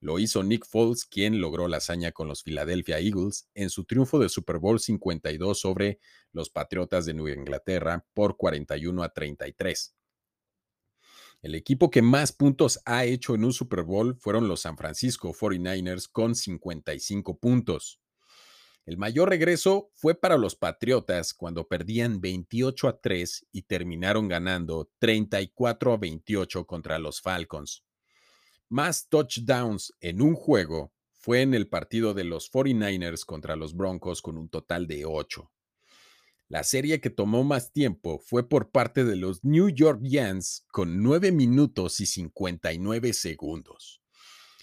Lo 0.00 0.18
hizo 0.18 0.42
Nick 0.42 0.66
Foles, 0.66 1.04
quien 1.04 1.40
logró 1.40 1.68
la 1.68 1.78
hazaña 1.78 2.12
con 2.12 2.28
los 2.28 2.42
Philadelphia 2.42 2.98
Eagles 2.98 3.48
en 3.54 3.70
su 3.70 3.84
triunfo 3.84 4.18
de 4.18 4.28
Super 4.28 4.58
Bowl 4.58 4.80
52 4.80 5.58
sobre 5.58 5.98
los 6.32 6.50
Patriotas 6.50 7.06
de 7.06 7.14
Nueva 7.14 7.38
Inglaterra 7.38 8.06
por 8.14 8.36
41 8.36 9.02
a 9.02 9.08
33. 9.10 9.94
El 11.42 11.54
equipo 11.54 11.90
que 11.90 12.00
más 12.00 12.32
puntos 12.32 12.80
ha 12.86 13.04
hecho 13.04 13.34
en 13.34 13.44
un 13.44 13.52
Super 13.52 13.82
Bowl 13.82 14.16
fueron 14.18 14.48
los 14.48 14.60
San 14.60 14.78
Francisco 14.78 15.32
49ers 15.34 16.08
con 16.10 16.34
55 16.34 17.38
puntos. 17.38 18.00
El 18.86 18.98
mayor 18.98 19.30
regreso 19.30 19.90
fue 19.94 20.14
para 20.14 20.36
los 20.36 20.56
Patriotas 20.56 21.32
cuando 21.32 21.66
perdían 21.68 22.20
28 22.20 22.88
a 22.88 23.00
3 23.00 23.46
y 23.52 23.62
terminaron 23.62 24.28
ganando 24.28 24.90
34 24.98 25.92
a 25.92 25.96
28 25.96 26.66
contra 26.66 26.98
los 26.98 27.22
Falcons. 27.22 27.84
Más 28.68 29.08
touchdowns 29.08 29.94
en 30.00 30.22
un 30.22 30.34
juego 30.34 30.92
fue 31.12 31.42
en 31.42 31.54
el 31.54 31.68
partido 31.68 32.14
de 32.14 32.24
los 32.24 32.50
49ers 32.50 33.24
contra 33.24 33.56
los 33.56 33.74
Broncos 33.74 34.22
con 34.22 34.36
un 34.36 34.48
total 34.48 34.86
de 34.86 35.04
8. 35.04 35.50
La 36.48 36.62
serie 36.62 37.00
que 37.00 37.10
tomó 37.10 37.44
más 37.44 37.72
tiempo 37.72 38.18
fue 38.18 38.48
por 38.48 38.70
parte 38.70 39.04
de 39.04 39.16
los 39.16 39.44
New 39.44 39.70
York 39.70 40.00
Giants 40.02 40.66
con 40.70 41.02
9 41.02 41.32
minutos 41.32 42.00
y 42.00 42.06
59 42.06 43.12
segundos. 43.12 44.02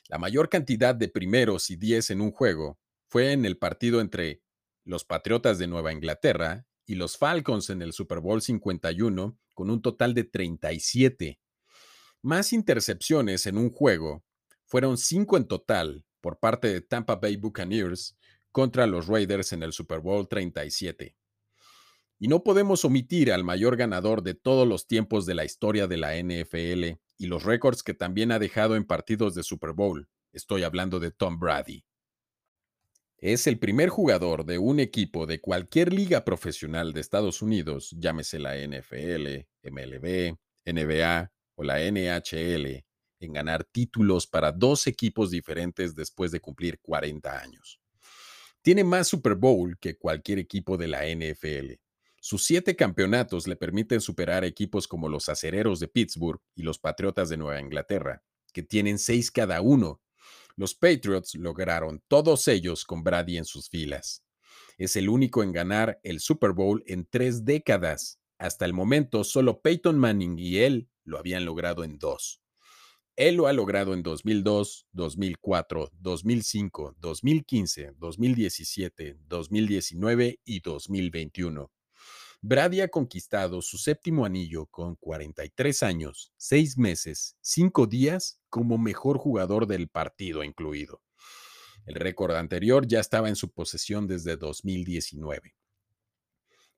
La 0.08 0.18
mayor 0.18 0.50
cantidad 0.50 0.94
de 0.94 1.08
primeros 1.08 1.70
y 1.70 1.76
10 1.76 2.12
en 2.12 2.22
un 2.22 2.32
juego 2.32 2.80
fue 3.08 3.32
en 3.32 3.46
el 3.46 3.58
partido 3.58 4.02
entre 4.02 4.44
los 4.84 5.06
Patriotas 5.06 5.58
de 5.58 5.68
Nueva 5.68 5.94
Inglaterra 5.94 6.66
y 6.86 6.96
los 6.96 7.18
Falcons 7.18 7.70
en 7.70 7.82
el 7.82 7.94
Super 7.94 8.20
Bowl 8.20 8.42
51 8.42 9.38
con 9.54 9.70
un 9.70 9.82
total 9.82 10.14
de 10.14 10.24
37. 10.24 11.40
Más 12.24 12.54
intercepciones 12.54 13.48
en 13.48 13.58
un 13.58 13.72
juego 13.72 14.24
fueron 14.66 15.00
cinco 15.00 15.38
en 15.38 15.48
total 15.48 16.06
por 16.22 16.38
parte 16.38 16.68
de 16.68 16.82
Tampa 16.82 17.16
Bay 17.16 17.36
Buccaneers 17.36 18.16
contra 18.52 18.86
los 18.86 19.08
Raiders 19.08 19.54
en 19.54 19.64
el 19.64 19.74
Super 19.74 20.02
Bowl 20.02 20.28
37. 20.28 21.16
Y 22.20 22.28
no 22.28 22.44
podemos 22.44 22.86
omitir 22.86 23.32
al 23.32 23.44
mayor 23.44 23.76
ganador 23.76 24.22
de 24.22 24.36
todos 24.36 24.68
los 24.68 24.86
tiempos 24.86 25.26
de 25.26 25.34
la 25.34 25.46
historia 25.46 25.88
de 25.88 25.98
la 25.98 26.16
NFL 26.16 27.00
y 27.18 27.26
los 27.26 27.44
récords 27.44 27.82
que 27.82 27.96
también 27.96 28.32
ha 28.32 28.38
dejado 28.38 28.76
en 28.76 28.86
partidos 28.86 29.34
de 29.34 29.42
Super 29.42 29.72
Bowl. 29.72 30.08
Estoy 30.32 30.62
hablando 30.62 31.00
de 31.00 31.10
Tom 31.10 31.40
Brady. 31.40 31.84
Es 33.18 33.48
el 33.48 33.58
primer 33.58 33.90
jugador 33.90 34.46
de 34.46 34.60
un 34.60 34.80
equipo 34.80 35.26
de 35.26 35.42
cualquier 35.42 35.92
liga 35.92 36.24
profesional 36.24 36.94
de 36.94 37.02
Estados 37.02 37.42
Unidos, 37.42 37.96
llámese 37.98 38.38
la 38.38 38.56
NFL, 38.56 39.48
MLB, 39.64 40.38
NBA 40.66 41.32
la 41.63 41.80
NHL, 41.80 42.84
en 43.19 43.34
ganar 43.34 43.63
títulos 43.63 44.28
para 44.28 44.52
dos 44.52 44.88
equipos 44.88 45.32
diferentes 45.32 45.95
después 45.95 46.32
de 46.32 46.39
cumplir 46.39 46.80
40 46.82 47.39
años. 47.39 47.80
Tiene 48.62 48.84
más 48.84 49.08
Super 49.08 49.36
Bowl 49.36 49.78
que 49.80 49.97
cualquier 49.97 50.39
equipo 50.39 50.78
de 50.78 50.88
la 50.88 51.06
NFL. 51.06 51.74
Sus 52.19 52.43
siete 52.43 52.76
campeonatos 52.76 53.47
le 53.47 53.56
permiten 53.56 54.02
superar 54.02 54.43
equipos 54.45 54.88
como 54.88 55.10
los 55.10 55.30
Acereros 55.30 55.80
de 55.80 55.88
Pittsburgh 55.88 56.39
y 56.56 56.62
los 56.63 56.78
Patriotas 56.78 57.30
de 57.30 57.38
Nueva 57.38 57.60
Inglaterra, 57.60 58.21
que 58.54 58.62
tienen 58.62 59.00
seis 59.00 59.32
cada 59.32 59.62
uno 59.62 60.02
los 60.62 60.76
Patriots 60.76 61.34
lograron 61.34 62.04
todos 62.08 62.47
ellos 62.47 62.86
con 62.86 63.04
Brady 63.04 63.38
en 63.38 63.45
sus 63.45 63.67
filas. 63.67 64.24
Es 64.78 64.95
el 64.95 65.10
único 65.10 65.41
en 65.41 65.54
ganar 65.54 66.00
el 66.04 66.19
Super 66.19 66.52
Bowl 66.52 66.84
en 66.86 67.08
tres 67.10 67.45
décadas. 67.45 68.19
Hasta 68.38 68.65
el 68.65 68.74
momento, 68.74 69.24
solo 69.24 69.62
Peyton 69.62 69.97
Manning 69.97 70.38
y 70.38 70.58
él 70.58 70.89
lo 71.04 71.18
habían 71.18 71.46
logrado 71.46 71.84
en 71.84 71.98
dos. 71.98 72.42
Él 73.16 73.36
lo 73.36 73.48
ha 73.48 73.54
logrado 73.54 73.94
en 73.94 74.04
2002, 74.04 74.88
2004, 74.94 75.92
2005, 76.00 76.96
2015, 76.98 77.92
2017, 77.98 79.18
2019 79.28 80.40
y 80.46 80.60
2021. 80.62 81.72
Brady 82.44 82.82
ha 82.82 82.88
conquistado 82.88 83.62
su 83.62 83.78
séptimo 83.78 84.26
anillo 84.26 84.66
con 84.66 84.96
43 84.96 85.84
años, 85.84 86.34
6 86.38 86.78
meses, 86.80 87.38
5 87.42 87.86
días 87.86 88.40
como 88.50 88.80
mejor 88.80 89.20
jugador 89.20 89.68
del 89.68 89.90
partido 89.90 90.44
incluido. 90.44 91.04
El 91.86 91.96
récord 91.96 92.36
anterior 92.36 92.88
ya 92.88 93.00
estaba 93.00 93.30
en 93.30 93.36
su 93.36 93.52
posesión 93.52 94.08
desde 94.08 94.38
2019. 94.38 95.54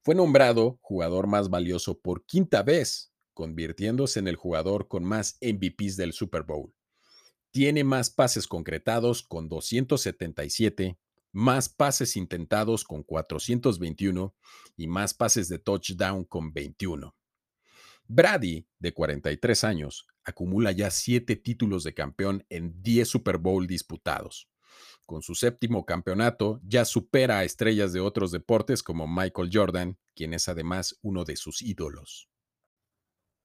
Fue 0.02 0.16
nombrado 0.16 0.80
jugador 0.82 1.28
más 1.28 1.50
valioso 1.50 1.98
por 1.98 2.26
quinta 2.26 2.62
vez, 2.64 3.13
convirtiéndose 3.34 4.20
en 4.20 4.28
el 4.28 4.36
jugador 4.36 4.88
con 4.88 5.04
más 5.04 5.38
MVPs 5.42 5.98
del 5.98 6.14
Super 6.14 6.44
Bowl. 6.44 6.74
Tiene 7.52 7.84
más 7.84 8.10
pases 8.10 8.48
concretados 8.48 9.24
con 9.24 9.50
277 9.50 10.98
más 11.34 11.68
pases 11.68 12.16
intentados 12.16 12.84
con 12.84 13.04
421 13.04 14.36
y 14.78 14.88
más 14.88 15.14
pases 15.14 15.50
de 15.50 15.60
touchdown 15.60 16.24
con 16.24 16.54
21. 16.54 17.16
Brady, 18.08 18.68
de 18.80 18.94
43 18.94 19.64
años, 19.64 20.08
acumula 20.24 20.72
ya 20.72 20.92
7 20.92 21.36
títulos 21.38 21.84
de 21.84 21.94
campeón 21.94 22.46
en 22.50 22.82
10 22.84 23.08
Super 23.08 23.40
Bowl 23.40 23.66
disputados. 23.66 24.48
Con 25.06 25.22
su 25.22 25.34
séptimo 25.34 25.86
campeonato, 25.86 26.62
ya 26.64 26.86
supera 26.86 27.40
a 27.40 27.44
estrellas 27.44 27.94
de 27.94 28.00
otros 28.00 28.32
deportes 28.32 28.84
como 28.84 29.08
Michael 29.08 29.50
Jordan, 29.52 29.98
quien 30.16 30.34
es 30.34 30.48
además 30.48 30.98
uno 31.02 31.26
de 31.26 31.36
sus 31.36 31.62
ídolos. 31.62 32.30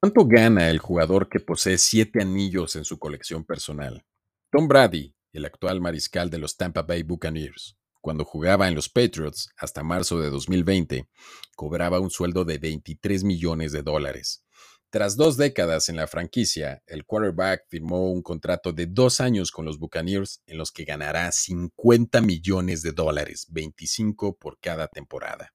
¿Cuánto 0.01 0.27
gana 0.29 0.71
el 0.71 0.79
jugador 0.79 1.29
que 1.29 1.41
posee 1.41 1.77
7 1.77 2.23
anillos 2.23 2.77
en 2.77 2.85
su 2.85 3.01
colección 3.01 3.45
personal? 3.45 4.05
Tom 4.49 4.69
Brady, 4.69 5.17
el 5.33 5.45
actual 5.45 5.81
mariscal 5.81 6.31
de 6.31 6.39
los 6.39 6.57
Tampa 6.57 6.83
Bay 6.83 7.03
Buccaneers, 7.03 7.77
cuando 8.01 8.25
jugaba 8.25 8.69
en 8.69 8.77
los 8.77 8.89
Patriots 8.89 9.49
hasta 9.57 9.83
marzo 9.83 10.21
de 10.21 10.31
2020, 10.31 11.09
cobraba 11.57 11.99
un 11.99 12.11
sueldo 12.11 12.45
de 12.45 12.59
23 12.59 13.25
millones 13.25 13.73
de 13.73 13.83
dólares. 13.83 14.45
Tras 14.89 15.17
dos 15.17 15.37
décadas 15.37 15.89
en 15.89 15.97
la 15.97 16.07
franquicia, 16.07 16.81
el 16.87 17.05
quarterback 17.05 17.67
firmó 17.69 18.13
un 18.13 18.23
contrato 18.23 18.73
de 18.73 18.87
dos 18.87 19.21
años 19.21 19.51
con 19.51 19.65
los 19.65 19.81
Buccaneers 19.81 20.43
en 20.47 20.59
los 20.59 20.71
que 20.71 20.85
ganará 20.85 21.33
50 21.33 22.21
millones 22.21 22.83
de 22.83 22.93
dólares, 22.93 23.47
25 23.51 24.39
por 24.39 24.61
cada 24.61 24.87
temporada. 24.87 25.53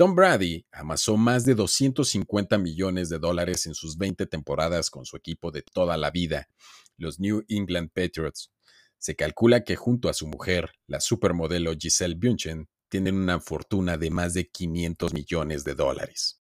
Tom 0.00 0.14
Brady 0.14 0.64
amasó 0.72 1.18
más 1.18 1.44
de 1.44 1.54
250 1.54 2.56
millones 2.56 3.10
de 3.10 3.18
dólares 3.18 3.66
en 3.66 3.74
sus 3.74 3.98
20 3.98 4.24
temporadas 4.24 4.88
con 4.88 5.04
su 5.04 5.14
equipo 5.14 5.50
de 5.50 5.60
toda 5.60 5.98
la 5.98 6.10
vida, 6.10 6.48
los 6.96 7.20
New 7.20 7.44
England 7.48 7.90
Patriots, 7.92 8.50
se 8.96 9.14
calcula 9.14 9.62
que 9.62 9.76
junto 9.76 10.08
a 10.08 10.14
su 10.14 10.26
mujer, 10.26 10.70
la 10.86 11.00
supermodelo 11.00 11.74
Giselle 11.78 12.14
Bündchen, 12.14 12.66
tienen 12.88 13.16
una 13.16 13.40
fortuna 13.40 13.98
de 13.98 14.08
más 14.08 14.32
de 14.32 14.48
500 14.48 15.12
millones 15.12 15.64
de 15.64 15.74
dólares. 15.74 16.40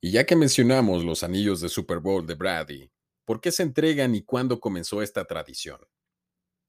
Y 0.00 0.10
ya 0.10 0.26
que 0.26 0.34
mencionamos 0.34 1.04
los 1.04 1.22
anillos 1.22 1.60
de 1.60 1.68
Super 1.68 2.00
Bowl 2.00 2.26
de 2.26 2.34
Brady, 2.34 2.90
¿por 3.24 3.40
qué 3.40 3.52
se 3.52 3.62
entregan 3.62 4.16
y 4.16 4.22
cuándo 4.22 4.58
comenzó 4.58 5.00
esta 5.00 5.26
tradición? 5.26 5.78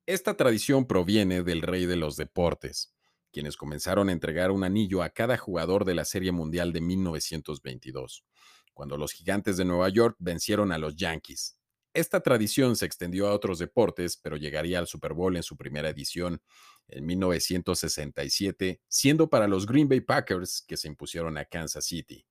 Esta 0.06 0.38
tradición 0.38 0.86
proviene 0.86 1.42
del 1.42 1.64
rey 1.64 1.88
de 1.88 1.96
los 1.96 2.16
deportes, 2.16 2.94
quienes 3.32 3.58
comenzaron 3.58 4.10
a 4.10 4.12
entregar 4.12 4.52
un 4.52 4.64
anillo 4.64 5.04
a 5.04 5.10
cada 5.10 5.38
jugador 5.38 5.86
de 5.86 5.96
la 5.96 6.06
Serie 6.06 6.32
Mundial 6.32 6.74
de 6.74 6.82
1922, 6.82 8.26
cuando 8.74 8.98
los 8.98 9.14
gigantes 9.14 9.58
de 9.58 9.66
Nueva 9.66 9.90
York 9.90 10.16
vencieron 10.20 10.72
a 10.72 10.78
los 10.78 10.96
Yankees, 10.96 11.58
esta 11.94 12.22
tradición 12.22 12.78
se 12.78 12.86
extendió 12.86 13.28
a 13.28 13.34
otros 13.34 13.60
deportes, 13.60 14.16
pero 14.16 14.38
llegaría 14.38 14.80
al 14.80 14.88
Super 14.88 15.14
Bowl 15.14 15.36
en 15.36 15.44
su 15.44 15.58
primera 15.58 15.90
edición 15.90 16.42
en 16.88 17.06
1967, 17.06 18.82
siendo 18.88 19.30
para 19.30 19.48
los 19.48 19.66
Green 19.66 19.90
Bay 19.90 20.00
Packers 20.00 20.64
que 20.66 20.78
se 20.78 20.88
impusieron 20.88 21.38
a 21.38 21.46
Kansas 21.46 21.86
City. 21.86 22.26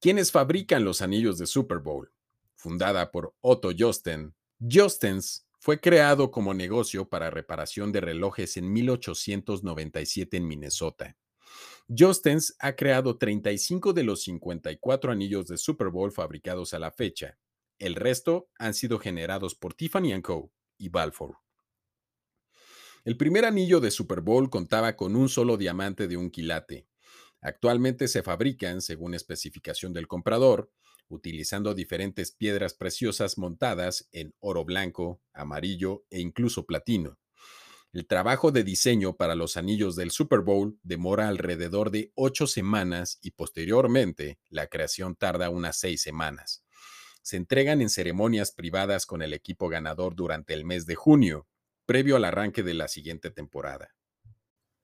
¿Quiénes 0.00 0.30
fabrican 0.30 0.84
los 0.84 1.02
anillos 1.02 1.38
de 1.38 1.46
Super 1.46 1.78
Bowl? 1.78 2.12
Fundada 2.54 3.10
por 3.10 3.34
Otto 3.40 3.70
Josten, 3.76 4.34
Jostens 4.60 5.44
fue 5.62 5.78
creado 5.78 6.32
como 6.32 6.54
negocio 6.54 7.08
para 7.08 7.30
reparación 7.30 7.92
de 7.92 8.00
relojes 8.00 8.56
en 8.56 8.72
1897 8.72 10.36
en 10.36 10.48
Minnesota. 10.48 11.16
Jostens 11.88 12.56
ha 12.58 12.74
creado 12.74 13.16
35 13.16 13.92
de 13.92 14.02
los 14.02 14.24
54 14.24 15.12
anillos 15.12 15.46
de 15.46 15.56
Super 15.56 15.90
Bowl 15.90 16.10
fabricados 16.10 16.74
a 16.74 16.80
la 16.80 16.90
fecha, 16.90 17.38
el 17.78 17.94
resto 17.94 18.48
han 18.58 18.74
sido 18.74 18.98
generados 18.98 19.54
por 19.54 19.74
Tiffany 19.74 20.20
Co. 20.20 20.50
y 20.78 20.88
Balfour. 20.88 21.36
El 23.04 23.16
primer 23.16 23.44
anillo 23.44 23.78
de 23.78 23.92
Super 23.92 24.20
Bowl 24.20 24.50
contaba 24.50 24.96
con 24.96 25.14
un 25.14 25.28
solo 25.28 25.56
diamante 25.56 26.08
de 26.08 26.16
un 26.16 26.32
quilate. 26.32 26.88
Actualmente 27.40 28.08
se 28.08 28.24
fabrican, 28.24 28.82
según 28.82 29.14
especificación 29.14 29.92
del 29.92 30.08
comprador, 30.08 30.72
utilizando 31.12 31.74
diferentes 31.74 32.32
piedras 32.32 32.74
preciosas 32.74 33.38
montadas 33.38 34.08
en 34.12 34.34
oro 34.40 34.64
blanco, 34.64 35.20
amarillo 35.32 36.04
e 36.10 36.20
incluso 36.20 36.66
platino. 36.66 37.18
El 37.92 38.06
trabajo 38.06 38.50
de 38.52 38.64
diseño 38.64 39.16
para 39.16 39.34
los 39.34 39.56
anillos 39.56 39.96
del 39.96 40.10
Super 40.10 40.40
Bowl 40.40 40.78
demora 40.82 41.28
alrededor 41.28 41.90
de 41.90 42.10
ocho 42.14 42.46
semanas 42.46 43.18
y 43.20 43.32
posteriormente 43.32 44.38
la 44.48 44.66
creación 44.66 45.14
tarda 45.14 45.50
unas 45.50 45.76
seis 45.76 46.00
semanas 46.00 46.62
se 47.22 47.36
entregan 47.36 47.80
en 47.80 47.88
ceremonias 47.88 48.50
privadas 48.50 49.06
con 49.06 49.22
el 49.22 49.32
equipo 49.32 49.68
ganador 49.68 50.14
durante 50.14 50.54
el 50.54 50.64
mes 50.64 50.86
de 50.86 50.96
junio, 50.96 51.46
previo 51.86 52.16
al 52.16 52.24
arranque 52.24 52.62
de 52.62 52.74
la 52.74 52.88
siguiente 52.88 53.30
temporada. 53.30 53.94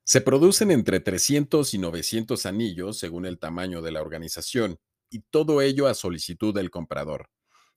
Se 0.04 0.20
producen 0.20 0.70
entre 0.70 1.00
300 1.00 1.74
y 1.74 1.78
900 1.78 2.46
anillos 2.46 2.98
según 2.98 3.26
el 3.26 3.38
tamaño 3.38 3.82
de 3.82 3.92
la 3.92 4.00
organización, 4.00 4.78
y 5.10 5.20
todo 5.30 5.62
ello 5.62 5.86
a 5.86 5.94
solicitud 5.94 6.54
del 6.54 6.70
comprador. 6.70 7.30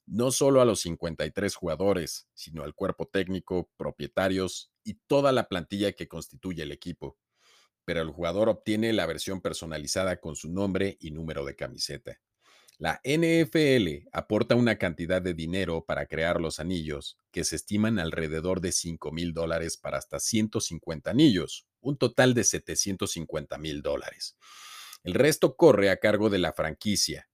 No 0.05 0.31
solo 0.31 0.61
a 0.61 0.65
los 0.65 0.81
53 0.81 1.55
jugadores, 1.55 2.27
sino 2.33 2.63
al 2.63 2.73
cuerpo 2.73 3.07
técnico, 3.07 3.69
propietarios 3.77 4.71
y 4.83 4.95
toda 5.07 5.31
la 5.31 5.47
plantilla 5.47 5.93
que 5.93 6.07
constituye 6.07 6.63
el 6.63 6.71
equipo. 6.71 7.17
Pero 7.85 8.01
el 8.01 8.09
jugador 8.09 8.49
obtiene 8.49 8.93
la 8.93 9.05
versión 9.05 9.41
personalizada 9.41 10.19
con 10.19 10.35
su 10.35 10.51
nombre 10.51 10.97
y 10.99 11.11
número 11.11 11.45
de 11.45 11.55
camiseta. 11.55 12.19
La 12.81 12.99
NFL 13.03 14.07
aporta 14.11 14.55
una 14.55 14.79
cantidad 14.79 15.21
de 15.21 15.35
dinero 15.35 15.85
para 15.85 16.07
crear 16.07 16.41
los 16.41 16.59
anillos, 16.59 17.15
que 17.31 17.43
se 17.43 17.55
estiman 17.55 17.99
alrededor 17.99 18.59
de 18.59 18.71
5 18.71 19.11
mil 19.11 19.33
dólares 19.33 19.77
para 19.77 19.99
hasta 19.99 20.19
150 20.19 21.11
anillos, 21.11 21.67
un 21.79 21.95
total 21.95 22.33
de 22.33 22.43
750 22.43 23.59
mil 23.59 23.83
dólares. 23.83 24.35
El 25.03 25.13
resto 25.13 25.55
corre 25.55 25.89
a 25.89 25.97
cargo 25.97 26.29
de 26.29 26.39
la 26.39 26.53
franquicia. 26.53 27.29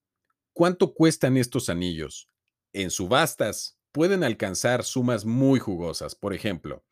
¿Cuánto 0.53 0.93
cuestan 0.93 1.37
estos 1.37 1.69
anillos? 1.69 2.29
En 2.73 2.91
subastas 2.91 3.77
pueden 3.91 4.23
alcanzar 4.23 4.83
sumas 4.83 5.25
muy 5.25 5.59
jugosas. 5.59 6.15
Por 6.15 6.33
ejemplo, 6.33 6.85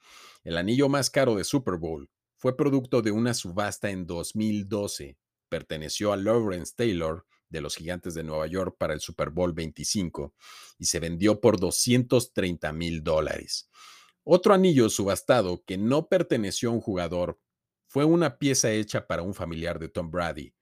el 0.43 0.57
anillo 0.57 0.89
más 0.89 1.09
caro 1.09 1.35
de 1.35 1.43
Super 1.43 1.75
Bowl 1.75 2.09
fue 2.37 2.57
producto 2.57 3.01
de 3.01 3.11
una 3.11 3.33
subasta 3.33 3.89
en 3.89 4.05
2012 4.05 5.17
perteneció 5.55 6.11
a 6.11 6.17
Lawrence 6.17 6.73
Taylor 6.75 7.25
de 7.49 7.61
los 7.61 7.75
Gigantes 7.75 8.13
de 8.13 8.23
Nueva 8.23 8.47
York 8.47 8.75
para 8.77 8.93
el 8.93 8.99
Super 8.99 9.29
Bowl 9.29 9.53
25 9.53 10.33
y 10.77 10.85
se 10.85 10.99
vendió 10.99 11.39
por 11.39 11.59
230 11.59 12.73
mil 12.73 13.03
dólares. 13.03 13.69
Otro 14.23 14.53
anillo 14.53 14.89
subastado 14.89 15.63
que 15.65 15.77
no 15.77 16.07
perteneció 16.07 16.69
a 16.69 16.73
un 16.73 16.81
jugador 16.81 17.39
fue 17.87 18.03
una 18.03 18.37
pieza 18.37 18.71
hecha 18.71 19.07
para 19.07 19.21
un 19.21 19.33
familiar 19.33 19.79
de 19.79 19.87
Tom 19.87 20.11
Brady. 20.11 20.53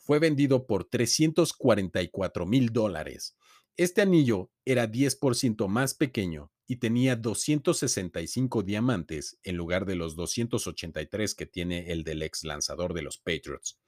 Fue 0.00 0.18
vendido 0.18 0.66
por 0.66 0.84
344 0.84 2.46
mil 2.46 2.72
dólares. 2.72 3.36
Este 3.76 4.02
anillo 4.02 4.50
era 4.64 4.90
10% 4.90 5.68
más 5.68 5.94
pequeño 5.94 6.50
y 6.66 6.76
tenía 6.76 7.16
265 7.16 8.62
diamantes 8.62 9.38
en 9.42 9.56
lugar 9.56 9.86
de 9.86 9.96
los 9.96 10.16
283 10.16 11.34
que 11.34 11.46
tiene 11.46 11.92
el 11.92 12.02
del 12.04 12.22
ex 12.22 12.44
lanzador 12.44 12.94
de 12.94 13.02
los 13.02 13.18
Patriots. 13.18 13.78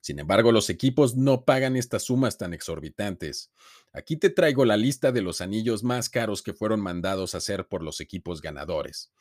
Sin 0.00 0.18
embargo, 0.18 0.52
los 0.52 0.70
equipos 0.70 1.16
no 1.16 1.44
pagan 1.44 1.76
estas 1.76 2.04
sumas 2.04 2.38
tan 2.38 2.54
exorbitantes. 2.54 3.52
Aquí 3.92 4.16
te 4.16 4.30
traigo 4.30 4.64
la 4.64 4.76
lista 4.76 5.10
de 5.10 5.22
los 5.22 5.40
anillos 5.40 5.82
más 5.82 6.08
caros 6.08 6.42
que 6.42 6.54
fueron 6.54 6.80
mandados 6.80 7.34
a 7.34 7.38
hacer 7.38 7.66
por 7.66 7.82
los 7.82 8.00
equipos 8.00 8.40
ganadores. 8.40 9.12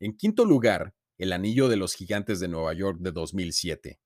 En 0.00 0.16
quinto 0.16 0.44
lugar, 0.44 0.94
el 1.18 1.32
anillo 1.32 1.68
de 1.68 1.76
los 1.76 1.94
gigantes 1.94 2.40
de 2.40 2.48
Nueva 2.48 2.72
York 2.72 2.98
de 3.00 3.12
2007, 3.12 4.00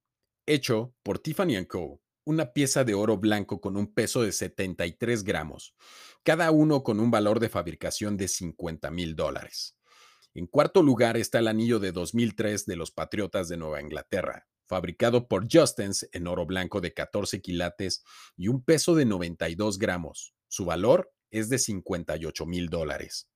hecho 0.47 0.95
por 1.03 1.19
Tiffany 1.19 1.67
Co., 1.67 2.01
una 2.25 2.53
pieza 2.53 2.83
de 2.85 2.95
oro 2.95 3.19
blanco 3.19 3.61
con 3.61 3.77
un 3.77 3.93
peso 3.93 4.23
de 4.23 4.33
73 4.33 5.23
gramos, 5.23 5.77
cada 6.25 6.51
uno 6.51 6.83
con 6.83 6.99
un 6.99 7.11
valor 7.11 7.39
de 7.39 7.49
fabricación 7.49 8.17
de 8.17 8.27
50 8.27 8.91
mil 8.91 9.15
dólares. 9.15 9.77
En 10.35 10.47
cuarto 10.47 10.83
lugar 10.83 11.17
está 11.17 11.39
el 11.39 11.49
anillo 11.49 11.79
de 11.79 11.93
2003 11.93 12.67
de 12.67 12.77
los 12.77 12.91
Patriotas 12.91 13.49
de 13.49 13.57
Nueva 13.57 13.81
Inglaterra, 13.81 14.47
fabricado 14.67 15.29
por 15.29 15.47
Justens 15.51 16.09
en 16.13 16.27
oro 16.27 16.47
blanco 16.47 16.81
de 16.81 16.93
14 16.93 17.41
quilates 17.41 18.03
y 18.37 18.49
un 18.49 18.65
peso 18.65 18.95
de 18.95 19.05
92 19.05 19.79
gramos. 19.79 20.35
Su 20.49 20.65
valor 20.65 21.13
es 21.31 21.49
de 21.49 21.59
58 21.59 22.45
mil 22.45 22.69
dólares. 22.69 23.29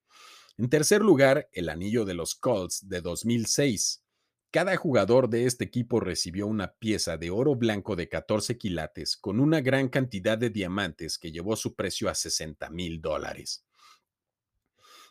En 0.58 0.68
tercer 0.68 1.00
lugar, 1.00 1.48
el 1.52 1.68
anillo 1.68 2.04
de 2.04 2.14
los 2.14 2.34
Colts 2.34 2.86
de 2.88 3.00
2006. 3.00 4.02
Cada 4.52 4.76
jugador 4.76 5.30
de 5.30 5.46
este 5.46 5.62
equipo 5.62 6.00
recibió 6.00 6.48
una 6.48 6.74
pieza 6.74 7.16
de 7.16 7.30
oro 7.30 7.54
blanco 7.54 7.94
de 7.94 8.08
14 8.08 8.58
quilates 8.58 9.16
con 9.16 9.38
una 9.38 9.60
gran 9.60 9.88
cantidad 9.88 10.36
de 10.36 10.50
diamantes 10.50 11.18
que 11.18 11.30
llevó 11.30 11.54
su 11.54 11.76
precio 11.76 12.08
a 12.08 12.16
60 12.16 12.68
mil 12.70 13.00
dólares. 13.00 13.64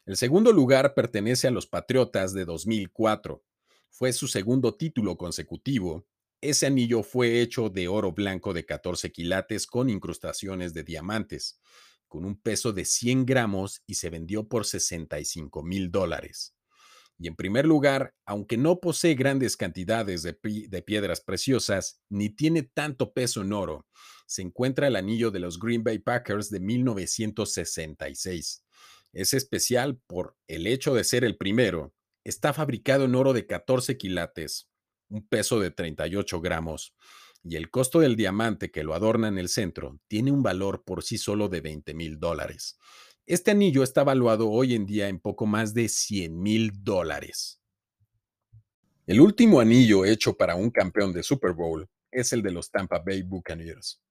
El 0.05 0.17
segundo 0.17 0.51
lugar 0.51 0.93
pertenece 0.93 1.47
a 1.47 1.51
los 1.51 1.67
Patriotas 1.67 2.33
de 2.33 2.43
2004. 2.43 3.41
Fue 3.89 4.11
su 4.11 4.27
segundo 4.27 4.75
título 4.75 5.15
consecutivo. 5.15 6.05
Ese 6.41 6.65
anillo 6.65 7.01
fue 7.01 7.39
hecho 7.39 7.69
de 7.69 7.87
oro 7.87 8.11
blanco 8.11 8.51
de 8.51 8.65
14 8.65 9.09
quilates 9.13 9.67
con 9.67 9.89
incrustaciones 9.89 10.73
de 10.73 10.83
diamantes, 10.83 11.61
con 12.09 12.25
un 12.25 12.41
peso 12.41 12.73
de 12.73 12.83
100 12.83 13.25
gramos 13.25 13.83
y 13.87 13.93
se 13.93 14.09
vendió 14.09 14.49
por 14.49 14.65
65 14.65 15.63
mil 15.63 15.91
dólares. 15.91 16.58
Y 17.19 17.27
en 17.27 17.35
primer 17.35 17.65
lugar, 17.65 18.15
aunque 18.25 18.57
no 18.57 18.79
posee 18.79 19.13
grandes 19.13 19.57
cantidades 19.57 20.23
de, 20.23 20.81
piedras 20.81 21.21
preciosas 21.21 22.01
ni 22.09 22.29
tiene 22.29 22.63
tanto 22.63 23.13
peso 23.13 23.41
en 23.41 23.53
oro, 23.53 23.85
se 24.25 24.41
encuentra 24.41 24.87
el 24.87 24.95
anillo 24.95 25.29
de 25.29 25.39
los 25.39 25.59
Green 25.59 25.83
Bay 25.83 25.99
Packers 25.99 26.49
de 26.49 26.61
1966. 26.61 28.63
Es 29.11 29.33
especial 29.33 29.99
por 30.07 30.37
el 30.47 30.65
hecho 30.65 30.95
de 30.95 31.03
ser 31.03 31.25
el 31.25 31.35
primero 31.35 31.93
Está 32.23 32.53
fabricado 32.53 33.05
en 33.05 33.15
oro 33.15 33.33
de 33.33 33.47
14 33.47 33.97
quilates, 33.97 34.69
un 35.09 35.27
peso 35.27 35.59
de 35.59 35.71
38 35.71 36.41
gramos, 36.41 36.93
y 37.43 37.55
el 37.55 37.71
costo 37.71 38.01
del 38.01 38.15
diamante 38.15 38.71
que 38.71 38.83
lo 38.83 38.93
adorna 38.93 39.29
en 39.29 39.37
el 39.37 39.47
centro 39.47 39.99
tiene 40.07 40.31
un 40.31 40.43
valor 40.43 40.83
por 40.83 41.01
sí 41.01 41.17
solo 41.17 41.47
de 41.47 41.61
20 41.61 41.93
mil 41.93 42.19
dólares. 42.19 42.77
Este 43.29 43.51
anillo 43.51 43.83
está 43.83 44.03
valuado 44.03 44.49
hoy 44.49 44.73
en 44.73 44.87
día 44.87 45.07
en 45.07 45.19
poco 45.19 45.45
más 45.45 45.75
de 45.75 45.87
100 45.87 46.41
mil 46.41 46.71
dólares. 46.83 47.61
El 49.05 49.21
último 49.21 49.59
anillo 49.59 50.03
hecho 50.03 50.35
para 50.35 50.55
un 50.55 50.71
campeón 50.71 51.13
de 51.13 51.21
Super 51.21 51.53
Bowl 51.53 51.87
es 52.09 52.33
el 52.33 52.41
de 52.41 52.49
los 52.49 52.71
Tampa 52.71 52.97
Bay 53.05 53.21
Buccaneers. 53.21 54.01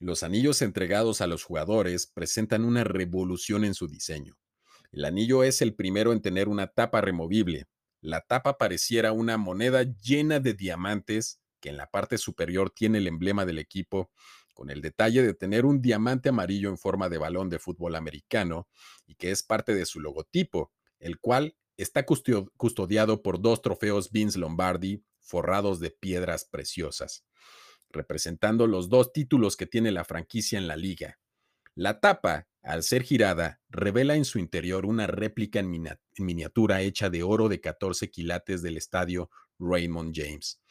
Los 0.00 0.22
anillos 0.22 0.62
entregados 0.62 1.20
a 1.20 1.26
los 1.26 1.44
jugadores 1.44 2.06
presentan 2.06 2.64
una 2.64 2.84
revolución 2.84 3.66
en 3.66 3.74
su 3.74 3.86
diseño. 3.86 4.38
El 4.92 5.04
anillo 5.04 5.44
es 5.44 5.60
el 5.60 5.74
primero 5.74 6.14
en 6.14 6.22
tener 6.22 6.48
una 6.48 6.68
tapa 6.68 7.02
removible. 7.02 7.66
La 8.00 8.22
tapa 8.22 8.56
pareciera 8.56 9.12
una 9.12 9.36
moneda 9.36 9.82
llena 9.82 10.40
de 10.40 10.54
diamantes 10.54 11.38
que 11.60 11.68
en 11.68 11.76
la 11.76 11.90
parte 11.90 12.16
superior 12.16 12.70
tiene 12.70 12.96
el 12.96 13.08
emblema 13.08 13.44
del 13.44 13.58
equipo, 13.58 14.10
con 14.54 14.70
el 14.70 14.80
detalle 14.80 15.22
de 15.22 15.34
tener 15.34 15.66
un 15.66 15.82
diamante 15.82 16.30
amarillo 16.30 16.70
en 16.70 16.78
forma 16.78 17.08
de 17.08 17.18
balón 17.18 17.50
de 17.50 17.58
fútbol 17.58 17.96
americano 17.96 18.68
y 19.06 19.16
que 19.16 19.30
es 19.30 19.42
parte 19.42 19.74
de 19.74 19.84
su 19.84 20.00
logotipo, 20.00 20.72
el 20.98 21.18
cual 21.18 21.56
está 21.76 22.06
custodiado 22.06 23.22
por 23.22 23.42
dos 23.42 23.60
trofeos 23.60 24.10
Vince 24.10 24.38
Lombardi 24.38 25.04
forrados 25.20 25.80
de 25.80 25.90
piedras 25.90 26.44
preciosas, 26.44 27.24
representando 27.90 28.66
los 28.66 28.88
dos 28.88 29.12
títulos 29.12 29.56
que 29.56 29.66
tiene 29.66 29.90
la 29.90 30.04
franquicia 30.04 30.58
en 30.58 30.68
la 30.68 30.76
liga. 30.76 31.18
La 31.74 32.00
tapa 32.00 32.46
al 32.64 32.82
ser 32.82 33.02
girada, 33.02 33.60
revela 33.68 34.16
en 34.16 34.24
su 34.24 34.38
interior 34.38 34.86
una 34.86 35.06
réplica 35.06 35.60
en, 35.60 35.70
miniatura 36.16 36.80
hecha 36.80 37.10
de 37.10 37.22
oro 37.22 37.50
de 37.50 37.60
14 37.60 38.10
quilates 38.10 38.62
del 38.62 38.78
estadio 38.78 39.30
Raymond 39.58 40.14
James, 40.16 40.62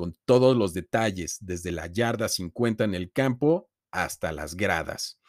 con 0.00 0.16
todos 0.24 0.56
los 0.56 0.72
detalles, 0.72 1.36
desde 1.42 1.72
la 1.72 1.86
yarda 1.86 2.30
50 2.30 2.84
en 2.84 2.94
el 2.94 3.12
campo 3.12 3.68
hasta 3.90 4.32
las 4.32 4.56
gradas. 4.56 5.20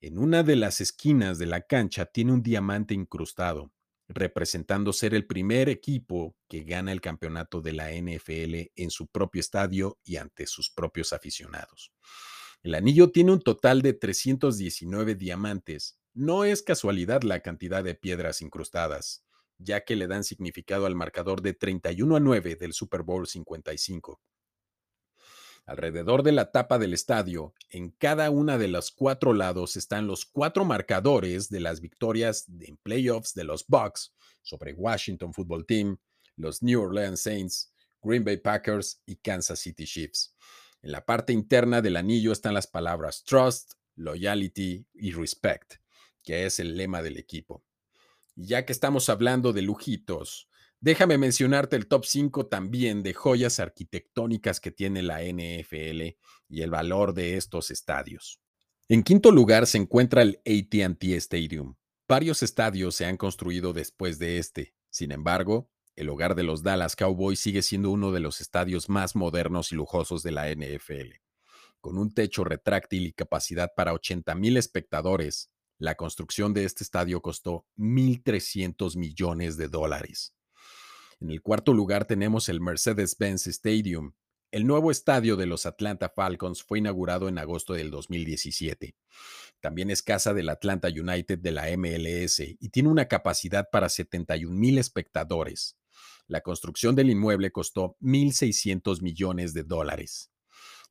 En 0.00 0.16
una 0.16 0.44
de 0.44 0.54
las 0.54 0.80
esquinas 0.80 1.38
de 1.38 1.46
la 1.46 1.62
cancha 1.62 2.06
tiene 2.06 2.32
un 2.32 2.40
diamante 2.40 2.94
incrustado, 2.94 3.72
representando 4.06 4.92
ser 4.92 5.14
el 5.14 5.26
primer 5.26 5.68
equipo 5.68 6.36
que 6.48 6.62
gana 6.62 6.92
el 6.92 7.00
campeonato 7.00 7.60
de 7.60 7.72
la 7.72 7.90
NFL 7.90 8.70
en 8.76 8.90
su 8.90 9.08
propio 9.08 9.40
estadio 9.40 9.98
y 10.04 10.18
ante 10.18 10.46
sus 10.46 10.70
propios 10.70 11.12
aficionados. 11.12 11.92
El 12.62 12.76
anillo 12.76 13.10
tiene 13.10 13.32
un 13.32 13.40
total 13.40 13.82
de 13.82 13.92
319 13.92 15.16
diamantes. 15.16 15.98
No 16.14 16.44
es 16.44 16.62
casualidad 16.62 17.22
la 17.22 17.40
cantidad 17.40 17.82
de 17.82 17.96
piedras 17.96 18.40
incrustadas, 18.40 19.24
ya 19.62 19.84
que 19.84 19.96
le 19.96 20.06
dan 20.06 20.24
significado 20.24 20.86
al 20.86 20.94
marcador 20.94 21.42
de 21.42 21.54
31 21.54 22.16
a 22.16 22.20
9 22.20 22.56
del 22.56 22.72
Super 22.72 23.02
Bowl 23.02 23.26
55. 23.26 24.20
Alrededor 25.64 26.24
de 26.24 26.32
la 26.32 26.50
tapa 26.50 26.78
del 26.78 26.92
estadio, 26.92 27.54
en 27.70 27.90
cada 27.90 28.30
una 28.30 28.58
de 28.58 28.66
los 28.66 28.90
cuatro 28.90 29.32
lados 29.32 29.76
están 29.76 30.08
los 30.08 30.24
cuatro 30.24 30.64
marcadores 30.64 31.48
de 31.50 31.60
las 31.60 31.80
victorias 31.80 32.46
en 32.60 32.76
playoffs 32.78 33.32
de 33.34 33.44
los 33.44 33.64
Bucks 33.68 34.12
sobre 34.42 34.72
Washington 34.72 35.32
Football 35.32 35.64
Team, 35.64 35.98
los 36.36 36.62
New 36.62 36.82
Orleans 36.82 37.20
Saints, 37.20 37.72
Green 38.02 38.24
Bay 38.24 38.38
Packers 38.38 39.00
y 39.06 39.16
Kansas 39.16 39.60
City 39.60 39.84
Chiefs. 39.84 40.34
En 40.82 40.90
la 40.90 41.04
parte 41.04 41.32
interna 41.32 41.80
del 41.80 41.96
anillo 41.96 42.32
están 42.32 42.54
las 42.54 42.66
palabras 42.66 43.22
trust, 43.22 43.74
loyalty 43.94 44.84
y 44.94 45.12
respect, 45.12 45.74
que 46.24 46.44
es 46.44 46.58
el 46.58 46.76
lema 46.76 47.02
del 47.02 47.18
equipo. 47.18 47.62
Ya 48.34 48.64
que 48.64 48.72
estamos 48.72 49.08
hablando 49.08 49.52
de 49.52 49.62
lujitos, 49.62 50.48
déjame 50.80 51.18
mencionarte 51.18 51.76
el 51.76 51.86
top 51.86 52.06
5 52.06 52.46
también 52.46 53.02
de 53.02 53.12
joyas 53.12 53.60
arquitectónicas 53.60 54.58
que 54.58 54.70
tiene 54.70 55.02
la 55.02 55.22
NFL 55.22 56.16
y 56.48 56.62
el 56.62 56.70
valor 56.70 57.12
de 57.12 57.36
estos 57.36 57.70
estadios. 57.70 58.40
En 58.88 59.02
quinto 59.02 59.30
lugar 59.32 59.66
se 59.66 59.78
encuentra 59.78 60.22
el 60.22 60.40
ATT 60.46 61.04
Stadium. 61.04 61.76
Varios 62.08 62.42
estadios 62.42 62.94
se 62.94 63.06
han 63.06 63.16
construido 63.16 63.72
después 63.72 64.18
de 64.18 64.38
este. 64.38 64.74
Sin 64.90 65.12
embargo, 65.12 65.70
el 65.94 66.08
hogar 66.08 66.34
de 66.34 66.42
los 66.42 66.62
Dallas 66.62 66.96
Cowboys 66.96 67.40
sigue 67.40 67.62
siendo 67.62 67.90
uno 67.90 68.12
de 68.12 68.20
los 68.20 68.40
estadios 68.40 68.88
más 68.88 69.14
modernos 69.14 69.72
y 69.72 69.76
lujosos 69.76 70.22
de 70.22 70.32
la 70.32 70.50
NFL. 70.50 71.20
Con 71.80 71.98
un 71.98 72.12
techo 72.14 72.44
retráctil 72.44 73.06
y 73.06 73.12
capacidad 73.12 73.72
para 73.76 73.92
80.000 73.92 74.56
espectadores, 74.56 75.50
la 75.82 75.96
construcción 75.96 76.54
de 76.54 76.64
este 76.64 76.84
estadio 76.84 77.20
costó 77.20 77.66
1.300 77.76 78.96
millones 78.96 79.56
de 79.56 79.66
dólares. 79.66 80.32
En 81.18 81.28
el 81.28 81.42
cuarto 81.42 81.74
lugar 81.74 82.04
tenemos 82.04 82.48
el 82.48 82.60
Mercedes-Benz 82.60 83.48
Stadium. 83.48 84.12
El 84.52 84.64
nuevo 84.64 84.92
estadio 84.92 85.34
de 85.34 85.46
los 85.46 85.66
Atlanta 85.66 86.08
Falcons 86.08 86.62
fue 86.62 86.78
inaugurado 86.78 87.28
en 87.28 87.36
agosto 87.36 87.72
del 87.72 87.90
2017. 87.90 88.94
También 89.58 89.90
es 89.90 90.04
casa 90.04 90.32
del 90.32 90.50
Atlanta 90.50 90.86
United 90.86 91.40
de 91.40 91.50
la 91.50 91.64
MLS 91.76 92.38
y 92.38 92.68
tiene 92.68 92.88
una 92.88 93.08
capacidad 93.08 93.68
para 93.68 93.88
71 93.88 94.56
mil 94.56 94.78
espectadores. 94.78 95.76
La 96.28 96.42
construcción 96.42 96.94
del 96.94 97.10
inmueble 97.10 97.50
costó 97.50 97.96
1.600 98.00 99.02
millones 99.02 99.52
de 99.52 99.64
dólares. 99.64 100.30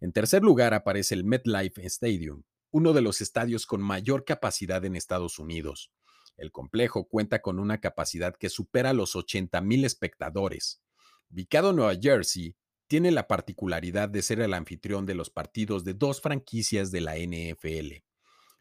En 0.01 0.11
tercer 0.11 0.43
lugar 0.43 0.73
aparece 0.73 1.15
el 1.15 1.23
MetLife 1.23 1.85
Stadium, 1.85 2.43
uno 2.71 2.93
de 2.93 3.01
los 3.01 3.21
estadios 3.21 3.65
con 3.65 3.81
mayor 3.81 4.25
capacidad 4.25 4.83
en 4.85 4.95
Estados 4.95 5.39
Unidos. 5.39 5.91
El 6.37 6.51
complejo 6.51 7.07
cuenta 7.07 7.41
con 7.41 7.59
una 7.59 7.79
capacidad 7.79 8.35
que 8.35 8.49
supera 8.49 8.93
los 8.93 9.15
80.000 9.15 9.85
espectadores. 9.85 10.81
Ubicado 11.29 11.69
en 11.69 11.75
Nueva 11.77 11.95
Jersey, 12.01 12.55
tiene 12.87 13.11
la 13.11 13.27
particularidad 13.27 14.09
de 14.09 14.21
ser 14.21 14.41
el 14.41 14.53
anfitrión 14.53 15.05
de 15.05 15.15
los 15.15 15.29
partidos 15.29 15.83
de 15.83 15.93
dos 15.93 16.19
franquicias 16.19 16.91
de 16.91 16.99
la 17.01 17.15
NFL, 17.15 18.03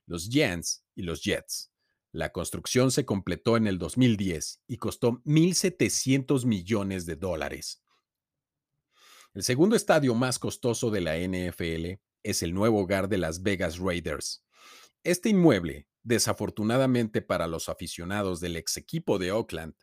los 0.07 0.29
Giants 0.29 0.85
y 0.95 1.03
los 1.03 1.23
Jets. 1.25 1.73
La 2.13 2.31
construcción 2.31 2.91
se 2.91 3.05
completó 3.05 3.57
en 3.57 3.67
el 3.67 3.79
2010 3.79 4.63
y 4.67 4.77
costó 4.77 5.23
1.700 5.25 6.45
millones 6.45 7.07
de 7.07 7.17
dólares. 7.17 7.83
El 9.33 9.45
segundo 9.45 9.77
estadio 9.77 10.15
más 10.15 10.39
costoso 10.39 10.91
de 10.91 11.01
la 11.01 11.17
NFL 11.17 12.01
es 12.23 12.43
el 12.43 12.55
nuevo 12.55 12.81
hogar 12.81 13.09
de 13.09 13.19
Las 13.19 13.43
Vegas 13.43 13.79
Raiders. 13.79 14.45
Este 15.03 15.29
inmueble, 15.29 15.89
desafortunadamente 16.03 17.23
para 17.23 17.47
los 17.47 17.69
aficionados 17.69 18.41
del 18.41 18.57
ex 18.57 18.77
equipo 18.77 19.19
de 19.19 19.33
Oakland, 19.33 19.75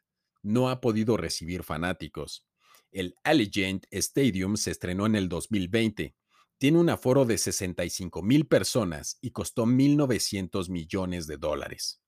no 0.44 0.70
ha 0.70 0.82
podido 0.82 1.18
recibir 1.18 1.64
fanáticos. 1.64 2.46
El 2.92 3.16
Allegiant 3.24 3.86
Stadium 3.92 4.56
se 4.56 4.72
estrenó 4.72 5.06
en 5.06 5.16
el 5.16 5.30
2020. 5.30 6.16
Tiene 6.58 6.78
un 6.80 6.90
aforo 6.90 7.26
de 7.26 7.38
65 7.38 8.22
mil 8.24 8.48
personas 8.48 9.18
y 9.22 9.32
costó 9.32 9.66
1.900 9.66 10.70
millones 10.70 11.28
de 11.28 11.38
dólares. 11.38 12.02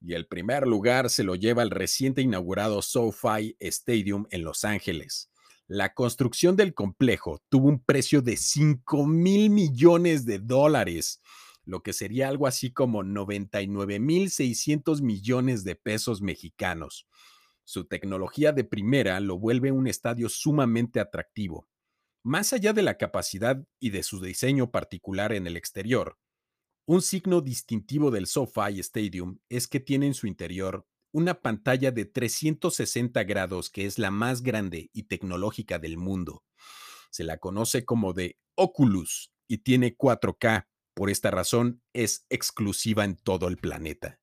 Y 0.00 0.14
el 0.14 0.26
primer 0.26 0.66
lugar 0.66 1.10
se 1.10 1.24
lo 1.24 1.34
lleva 1.34 1.62
el 1.62 1.70
reciente 1.70 2.22
inaugurado 2.22 2.82
SoFi 2.82 3.56
Stadium 3.60 4.26
en 4.30 4.44
Los 4.44 4.64
Ángeles. 4.64 5.30
La 5.70 5.92
construcción 5.92 6.56
del 6.56 6.72
complejo 6.72 7.42
tuvo 7.50 7.68
un 7.68 7.84
precio 7.84 8.22
de 8.22 8.38
5 8.38 9.06
mil 9.06 9.50
millones 9.50 10.24
de 10.24 10.38
dólares, 10.38 11.20
lo 11.66 11.82
que 11.82 11.92
sería 11.92 12.28
algo 12.28 12.46
así 12.46 12.72
como 12.72 13.02
99 13.02 14.00
mil 14.00 14.30
600 14.30 15.02
millones 15.02 15.64
de 15.64 15.76
pesos 15.76 16.22
mexicanos. 16.22 17.06
Su 17.64 17.84
tecnología 17.84 18.52
de 18.52 18.64
primera 18.64 19.20
lo 19.20 19.38
vuelve 19.38 19.70
un 19.70 19.86
estadio 19.86 20.30
sumamente 20.30 21.00
atractivo. 21.00 21.68
Más 22.22 22.54
allá 22.54 22.72
de 22.72 22.80
la 22.80 22.96
capacidad 22.96 23.62
y 23.78 23.90
de 23.90 24.02
su 24.02 24.22
diseño 24.22 24.70
particular 24.70 25.34
en 25.34 25.46
el 25.46 25.58
exterior, 25.58 26.16
un 26.86 27.02
signo 27.02 27.42
distintivo 27.42 28.10
del 28.10 28.26
SoFi 28.26 28.80
Stadium 28.80 29.38
es 29.50 29.68
que 29.68 29.80
tiene 29.80 30.06
en 30.06 30.14
su 30.14 30.26
interior 30.26 30.86
una 31.12 31.40
pantalla 31.40 31.90
de 31.90 32.04
360 32.04 33.24
grados 33.24 33.70
que 33.70 33.86
es 33.86 33.98
la 33.98 34.10
más 34.10 34.42
grande 34.42 34.90
y 34.92 35.04
tecnológica 35.04 35.78
del 35.78 35.96
mundo. 35.96 36.44
Se 37.10 37.24
la 37.24 37.38
conoce 37.38 37.84
como 37.84 38.12
de 38.12 38.38
Oculus 38.54 39.32
y 39.46 39.58
tiene 39.58 39.96
4K. 39.96 40.66
Por 40.94 41.10
esta 41.10 41.30
razón 41.30 41.82
es 41.92 42.26
exclusiva 42.28 43.04
en 43.04 43.16
todo 43.16 43.48
el 43.48 43.56
planeta. 43.56 44.20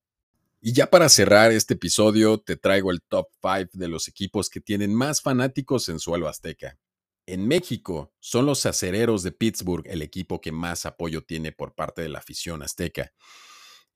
Y 0.60 0.72
ya 0.72 0.90
para 0.90 1.08
cerrar 1.08 1.52
este 1.52 1.74
episodio, 1.74 2.38
te 2.38 2.56
traigo 2.56 2.90
el 2.90 3.02
top 3.02 3.28
5 3.42 3.70
de 3.72 3.88
los 3.88 4.08
equipos 4.08 4.50
que 4.50 4.60
tienen 4.60 4.94
más 4.94 5.20
fanáticos 5.20 5.88
en 5.88 5.98
suelo 5.98 6.28
azteca. 6.28 6.78
En 7.26 7.46
México, 7.46 8.12
son 8.20 8.46
los 8.46 8.66
acereros 8.66 9.22
de 9.22 9.32
Pittsburgh 9.32 9.86
el 9.86 10.02
equipo 10.02 10.40
que 10.40 10.52
más 10.52 10.86
apoyo 10.86 11.24
tiene 11.24 11.52
por 11.52 11.74
parte 11.74 12.02
de 12.02 12.08
la 12.08 12.18
afición 12.18 12.62
azteca. 12.62 13.12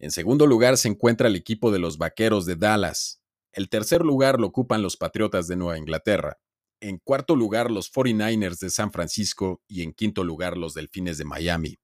En 0.01 0.11
segundo 0.11 0.46
lugar 0.46 0.78
se 0.78 0.88
encuentra 0.88 1.28
el 1.28 1.36
equipo 1.36 1.70
de 1.70 1.78
los 1.78 1.98
Vaqueros 1.98 2.46
de 2.46 2.57
Dallas. 2.57 3.20
El 3.53 3.68
tercer 3.68 4.01
lugar 4.01 4.40
lo 4.40 4.46
ocupan 4.46 4.80
los 4.80 4.96
Patriotas 4.96 5.46
de 5.46 5.57
Nueva 5.57 5.76
Inglaterra. 5.76 6.38
En 6.80 6.96
cuarto 6.96 7.36
lugar 7.36 7.70
los 7.70 7.92
49ers 7.92 8.59
de 8.61 8.70
San 8.70 8.92
Francisco 8.92 9.62
y 9.68 9.82
en 9.82 9.92
quinto 9.92 10.24
lugar 10.24 10.57
los 10.57 10.72
Delfines 10.72 11.18
de 11.18 11.26
Miami. 11.26 11.76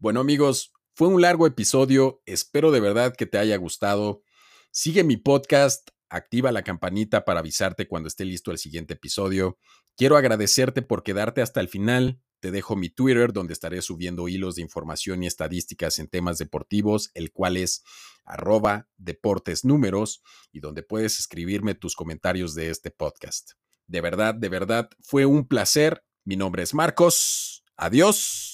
Bueno 0.00 0.18
amigos, 0.18 0.72
fue 0.96 1.06
un 1.06 1.22
largo 1.22 1.46
episodio, 1.46 2.20
espero 2.26 2.72
de 2.72 2.80
verdad 2.80 3.14
que 3.16 3.26
te 3.26 3.38
haya 3.38 3.56
gustado. 3.58 4.24
Sigue 4.72 5.04
mi 5.04 5.16
podcast, 5.16 5.90
activa 6.08 6.50
la 6.50 6.64
campanita 6.64 7.24
para 7.24 7.38
avisarte 7.38 7.86
cuando 7.86 8.08
esté 8.08 8.24
listo 8.24 8.50
el 8.50 8.58
siguiente 8.58 8.94
episodio. 8.94 9.56
Quiero 9.96 10.16
agradecerte 10.16 10.82
por 10.82 11.04
quedarte 11.04 11.42
hasta 11.42 11.60
el 11.60 11.68
final. 11.68 12.20
Te 12.44 12.50
dejo 12.50 12.76
mi 12.76 12.90
Twitter 12.90 13.32
donde 13.32 13.54
estaré 13.54 13.80
subiendo 13.80 14.28
hilos 14.28 14.56
de 14.56 14.60
información 14.60 15.22
y 15.22 15.26
estadísticas 15.26 15.98
en 15.98 16.08
temas 16.08 16.36
deportivos, 16.36 17.10
el 17.14 17.32
cual 17.32 17.56
es 17.56 17.82
arroba 18.22 18.86
deportes 18.98 19.64
números 19.64 20.22
y 20.52 20.60
donde 20.60 20.82
puedes 20.82 21.18
escribirme 21.18 21.74
tus 21.74 21.96
comentarios 21.96 22.54
de 22.54 22.68
este 22.68 22.90
podcast. 22.90 23.52
De 23.86 24.02
verdad, 24.02 24.34
de 24.34 24.50
verdad, 24.50 24.90
fue 25.00 25.24
un 25.24 25.48
placer. 25.48 26.04
Mi 26.26 26.36
nombre 26.36 26.62
es 26.62 26.74
Marcos. 26.74 27.64
Adiós. 27.78 28.53